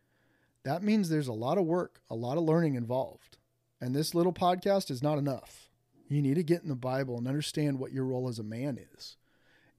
That 0.63 0.83
means 0.83 1.09
there's 1.09 1.27
a 1.27 1.33
lot 1.33 1.57
of 1.57 1.65
work, 1.65 2.01
a 2.09 2.15
lot 2.15 2.37
of 2.37 2.43
learning 2.43 2.75
involved. 2.75 3.37
And 3.81 3.95
this 3.95 4.13
little 4.13 4.33
podcast 4.33 4.91
is 4.91 5.01
not 5.01 5.17
enough. 5.17 5.69
You 6.09 6.21
need 6.21 6.35
to 6.35 6.43
get 6.43 6.63
in 6.63 6.69
the 6.69 6.75
Bible 6.75 7.17
and 7.17 7.27
understand 7.27 7.79
what 7.79 7.93
your 7.93 8.05
role 8.05 8.27
as 8.27 8.39
a 8.39 8.43
man 8.43 8.77
is. 8.95 9.15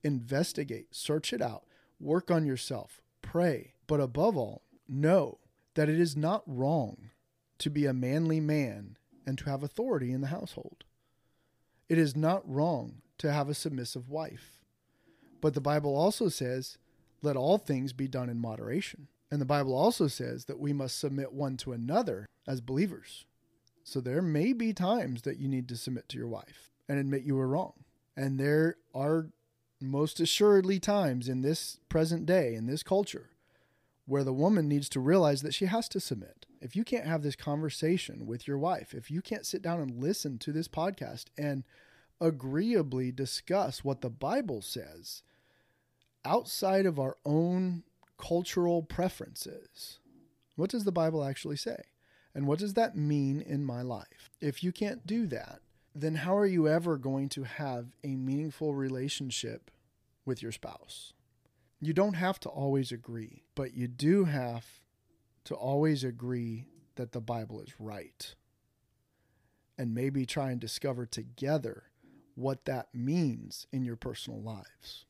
Investigate, 0.03 0.95
search 0.95 1.33
it 1.33 1.43
out, 1.43 1.65
work 1.99 2.31
on 2.31 2.47
yourself, 2.47 3.03
pray, 3.21 3.75
but 3.90 3.98
above 3.98 4.37
all, 4.37 4.62
know 4.88 5.38
that 5.74 5.88
it 5.88 5.98
is 5.98 6.16
not 6.16 6.44
wrong 6.46 7.11
to 7.59 7.68
be 7.68 7.87
a 7.87 7.92
manly 7.92 8.38
man 8.38 8.96
and 9.26 9.37
to 9.37 9.46
have 9.46 9.64
authority 9.64 10.12
in 10.12 10.20
the 10.20 10.29
household. 10.29 10.85
It 11.88 11.98
is 11.98 12.14
not 12.14 12.48
wrong 12.48 13.03
to 13.18 13.33
have 13.33 13.48
a 13.48 13.55
submissive 13.55 14.09
wife. 14.09 14.61
But 15.40 15.55
the 15.55 15.61
Bible 15.61 15.96
also 15.96 16.29
says, 16.29 16.79
let 17.20 17.35
all 17.35 17.59
things 17.59 17.92
be 17.92 18.07
done 18.07 18.31
in 18.31 18.38
moderation. 18.38 19.09
And 19.29 19.40
the 19.40 19.44
Bible 19.44 19.74
also 19.74 20.07
says 20.07 20.44
that 20.44 20.61
we 20.61 20.72
must 20.72 20.96
submit 20.96 21.33
one 21.33 21.57
to 21.57 21.72
another 21.72 22.29
as 22.46 22.61
believers. 22.61 23.24
So 23.83 24.00
there 24.00 24.22
may 24.22 24.53
be 24.53 24.72
times 24.72 25.22
that 25.22 25.38
you 25.38 25.48
need 25.48 25.68
to 25.68 25.76
submit 25.76 26.09
to 26.11 26.16
your 26.16 26.29
wife 26.29 26.70
and 26.88 27.00
admit 27.00 27.24
you 27.24 27.35
were 27.35 27.48
wrong. 27.48 27.72
And 28.16 28.38
there 28.38 28.76
are 28.94 29.31
most 29.81 30.20
assuredly 30.20 30.79
times 30.79 31.29
in 31.29 31.42
this 31.42 31.81
present 31.88 32.24
day, 32.24 32.55
in 32.55 32.66
this 32.66 32.85
culture, 32.85 33.31
where 34.07 34.25
the 34.25 34.33
woman 34.33 34.69
needs 34.69 34.89
to 34.91 35.01
realize 35.01 35.43
that 35.43 35.55
she 35.55 35.67
has 35.67 35.89
to 35.89 36.01
submit. 36.01 36.47
If 36.61 36.75
you 36.75 36.85
can't 36.85 37.07
have 37.07 37.23
this 37.23 37.37
conversation 37.37 38.27
with 38.27 38.49
your 38.49 38.59
wife, 38.59 38.93
if 38.95 39.11
you 39.11 39.23
can't 39.23 39.47
sit 39.47 39.63
down 39.63 39.81
and 39.81 40.03
listen 40.03 40.39
to 40.39 40.53
this 40.53 40.69
podcast 40.69 41.27
and 41.39 41.65
agreeably 42.21 43.13
discuss 43.13 43.85
what 43.85 44.01
the 44.01 44.11
Bible 44.11 44.63
says 44.63 45.23
outside 46.25 46.87
of 46.87 46.99
our 46.99 47.17
own 47.25 47.85
cultural 48.19 48.83
preferences, 48.83 50.01
what 50.57 50.71
does 50.71 50.85
the 50.85 50.93
Bible 50.93 51.25
actually 51.25 51.57
say? 51.57 51.83
And 52.35 52.47
what 52.47 52.59
does 52.59 52.75
that 52.75 52.97
mean 52.97 53.41
in 53.41 53.65
my 53.65 53.83
life? 53.83 54.31
If 54.41 54.63
you 54.63 54.73
can't 54.73 55.07
do 55.07 55.27
that, 55.29 55.61
then 55.95 56.17
how 56.17 56.37
are 56.37 56.47
you 56.47 56.69
ever 56.69 56.97
going 56.97 57.29
to 57.31 57.43
have 57.43 57.87
a 58.05 58.15
meaningful 58.15 58.75
relationship 58.75 59.71
with 60.25 60.43
your 60.43 60.53
spouse? 60.53 61.13
You 61.81 61.93
don't 61.93 62.14
have 62.14 62.38
to 62.40 62.49
always 62.49 62.93
agree, 62.93 63.45
but 63.55 63.75
you 63.75 63.88
do 63.88 64.25
have 64.25 64.66
to 65.45 65.55
always 65.55 66.05
agree 66.05 66.66
that 66.97 67.12
the 67.12 67.21
Bible 67.21 67.61
is 67.61 67.73
right. 67.79 68.35
And 69.79 69.95
maybe 69.95 70.27
try 70.27 70.51
and 70.51 70.61
discover 70.61 71.07
together 71.07 71.85
what 72.35 72.66
that 72.66 72.88
means 72.95 73.66
in 73.73 73.83
your 73.83 73.97
personal 73.97 74.43
lives. 74.43 75.07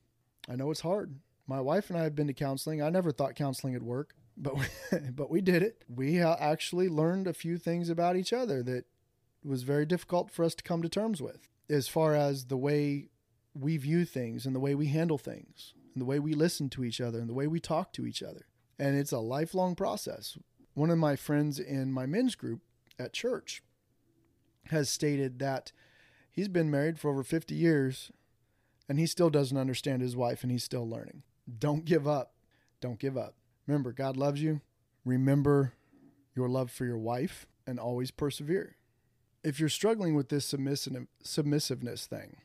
I 0.49 0.55
know 0.55 0.71
it's 0.71 0.81
hard. 0.81 1.19
My 1.45 1.59
wife 1.59 1.89
and 1.89 1.99
I 1.99 2.03
have 2.03 2.15
been 2.15 2.27
to 2.27 2.33
counseling. 2.33 2.81
I 2.81 2.89
never 2.89 3.11
thought 3.11 3.35
counseling 3.35 3.73
would 3.73 3.83
work, 3.83 4.15
but 4.37 4.57
we, 4.57 4.65
but 5.11 5.29
we 5.29 5.41
did 5.41 5.61
it. 5.61 5.83
We 5.93 6.21
uh, 6.21 6.37
actually 6.39 6.87
learned 6.87 7.27
a 7.27 7.33
few 7.33 7.57
things 7.57 7.89
about 7.89 8.15
each 8.15 8.31
other 8.31 8.63
that 8.63 8.85
was 9.43 9.63
very 9.63 9.85
difficult 9.85 10.31
for 10.31 10.45
us 10.45 10.55
to 10.55 10.63
come 10.63 10.81
to 10.83 10.89
terms 10.89 11.21
with 11.21 11.49
as 11.69 11.89
far 11.89 12.15
as 12.15 12.45
the 12.45 12.57
way 12.57 13.09
we 13.53 13.75
view 13.75 14.05
things 14.05 14.45
and 14.45 14.55
the 14.55 14.59
way 14.59 14.75
we 14.75 14.87
handle 14.87 15.17
things 15.17 15.73
and 15.93 16.01
the 16.01 16.05
way 16.05 16.19
we 16.19 16.33
listen 16.33 16.69
to 16.69 16.83
each 16.83 17.01
other 17.01 17.19
and 17.19 17.29
the 17.29 17.33
way 17.33 17.47
we 17.47 17.59
talk 17.59 17.93
to 17.93 18.05
each 18.05 18.23
other. 18.23 18.45
And 18.79 18.97
it's 18.97 19.11
a 19.11 19.19
lifelong 19.19 19.75
process. 19.75 20.37
One 20.73 20.89
of 20.89 20.97
my 20.97 21.15
friends 21.15 21.59
in 21.59 21.91
my 21.91 22.05
men's 22.05 22.35
group 22.35 22.61
at 22.97 23.13
church 23.13 23.61
has 24.69 24.89
stated 24.89 25.39
that 25.39 25.71
he's 26.31 26.47
been 26.47 26.71
married 26.71 26.99
for 26.99 27.11
over 27.11 27.23
50 27.23 27.53
years 27.53 28.11
and 28.87 28.99
he 28.99 29.05
still 29.05 29.29
doesn't 29.29 29.57
understand 29.57 30.01
his 30.01 30.15
wife 30.15 30.43
and 30.43 30.51
he's 30.51 30.63
still 30.63 30.87
learning. 30.87 31.23
Don't 31.59 31.85
give 31.85 32.07
up. 32.07 32.33
Don't 32.79 32.99
give 32.99 33.17
up. 33.17 33.35
Remember, 33.67 33.91
God 33.91 34.17
loves 34.17 34.41
you. 34.41 34.61
Remember 35.05 35.73
your 36.35 36.49
love 36.49 36.71
for 36.71 36.85
your 36.85 36.97
wife 36.97 37.47
and 37.67 37.79
always 37.79 38.11
persevere. 38.11 38.77
If 39.43 39.59
you're 39.59 39.69
struggling 39.69 40.15
with 40.15 40.29
this 40.29 40.45
submissive, 40.45 41.07
submissiveness 41.23 42.05
thing, 42.05 42.37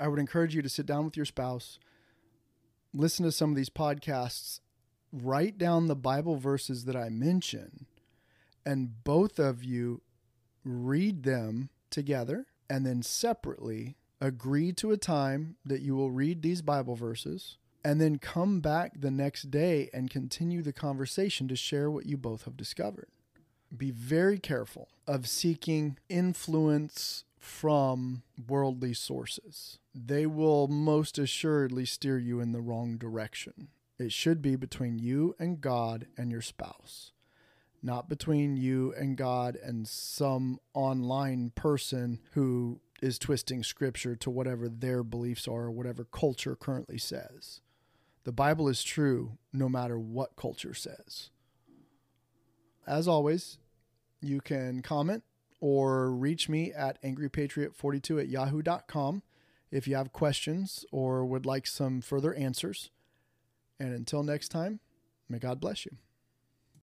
I 0.00 0.08
would 0.08 0.18
encourage 0.18 0.54
you 0.54 0.62
to 0.62 0.68
sit 0.68 0.86
down 0.86 1.04
with 1.04 1.16
your 1.16 1.26
spouse 1.26 1.78
listen 2.94 3.24
to 3.24 3.32
some 3.32 3.50
of 3.50 3.56
these 3.56 3.70
podcasts, 3.70 4.60
write 5.12 5.58
down 5.58 5.86
the 5.86 5.96
Bible 5.96 6.36
verses 6.36 6.84
that 6.84 6.96
I 6.96 7.08
mention, 7.08 7.86
and 8.64 9.04
both 9.04 9.38
of 9.38 9.64
you 9.64 10.00
read 10.64 11.24
them 11.24 11.68
together 11.90 12.46
and 12.70 12.86
then 12.86 13.02
separately 13.02 13.96
agree 14.20 14.72
to 14.72 14.90
a 14.90 14.96
time 14.96 15.56
that 15.64 15.82
you 15.82 15.94
will 15.94 16.10
read 16.10 16.40
these 16.40 16.62
Bible 16.62 16.94
verses 16.94 17.58
and 17.84 18.00
then 18.00 18.18
come 18.18 18.60
back 18.60 18.92
the 18.98 19.10
next 19.10 19.50
day 19.50 19.90
and 19.92 20.08
continue 20.08 20.62
the 20.62 20.72
conversation 20.72 21.46
to 21.48 21.56
share 21.56 21.90
what 21.90 22.06
you 22.06 22.16
both 22.16 22.44
have 22.44 22.56
discovered. 22.56 23.08
Be 23.76 23.90
very 23.90 24.38
careful 24.38 24.88
of 25.06 25.28
seeking 25.28 25.98
influence 26.08 27.24
from 27.38 28.22
worldly 28.48 28.94
sources. 28.94 29.78
They 29.94 30.26
will 30.26 30.68
most 30.68 31.18
assuredly 31.18 31.84
steer 31.84 32.18
you 32.18 32.40
in 32.40 32.52
the 32.52 32.60
wrong 32.60 32.96
direction. 32.96 33.68
It 33.98 34.12
should 34.12 34.42
be 34.42 34.56
between 34.56 34.98
you 34.98 35.34
and 35.38 35.60
God 35.60 36.06
and 36.16 36.30
your 36.30 36.42
spouse, 36.42 37.12
not 37.82 38.08
between 38.08 38.56
you 38.56 38.94
and 38.96 39.16
God 39.16 39.56
and 39.56 39.86
some 39.86 40.58
online 40.72 41.50
person 41.54 42.20
who 42.32 42.80
is 43.02 43.18
twisting 43.18 43.62
scripture 43.62 44.16
to 44.16 44.30
whatever 44.30 44.68
their 44.68 45.02
beliefs 45.02 45.46
are 45.46 45.64
or 45.64 45.70
whatever 45.70 46.04
culture 46.04 46.56
currently 46.56 46.98
says. 46.98 47.60
The 48.24 48.32
Bible 48.32 48.68
is 48.68 48.82
true 48.82 49.38
no 49.52 49.68
matter 49.68 49.98
what 49.98 50.36
culture 50.36 50.74
says. 50.74 51.30
As 52.86 53.06
always, 53.06 53.58
you 54.24 54.40
can 54.40 54.82
comment 54.82 55.22
or 55.60 56.10
reach 56.10 56.48
me 56.48 56.72
at 56.72 57.00
angrypatriot42 57.02 58.20
at 58.20 58.28
yahoo.com 58.28 59.22
if 59.70 59.88
you 59.88 59.96
have 59.96 60.12
questions 60.12 60.84
or 60.92 61.24
would 61.24 61.46
like 61.46 61.66
some 61.66 62.00
further 62.00 62.34
answers. 62.34 62.90
And 63.78 63.92
until 63.92 64.22
next 64.22 64.48
time, 64.48 64.80
may 65.28 65.38
God 65.38 65.60
bless 65.60 65.84
you. 65.84 65.96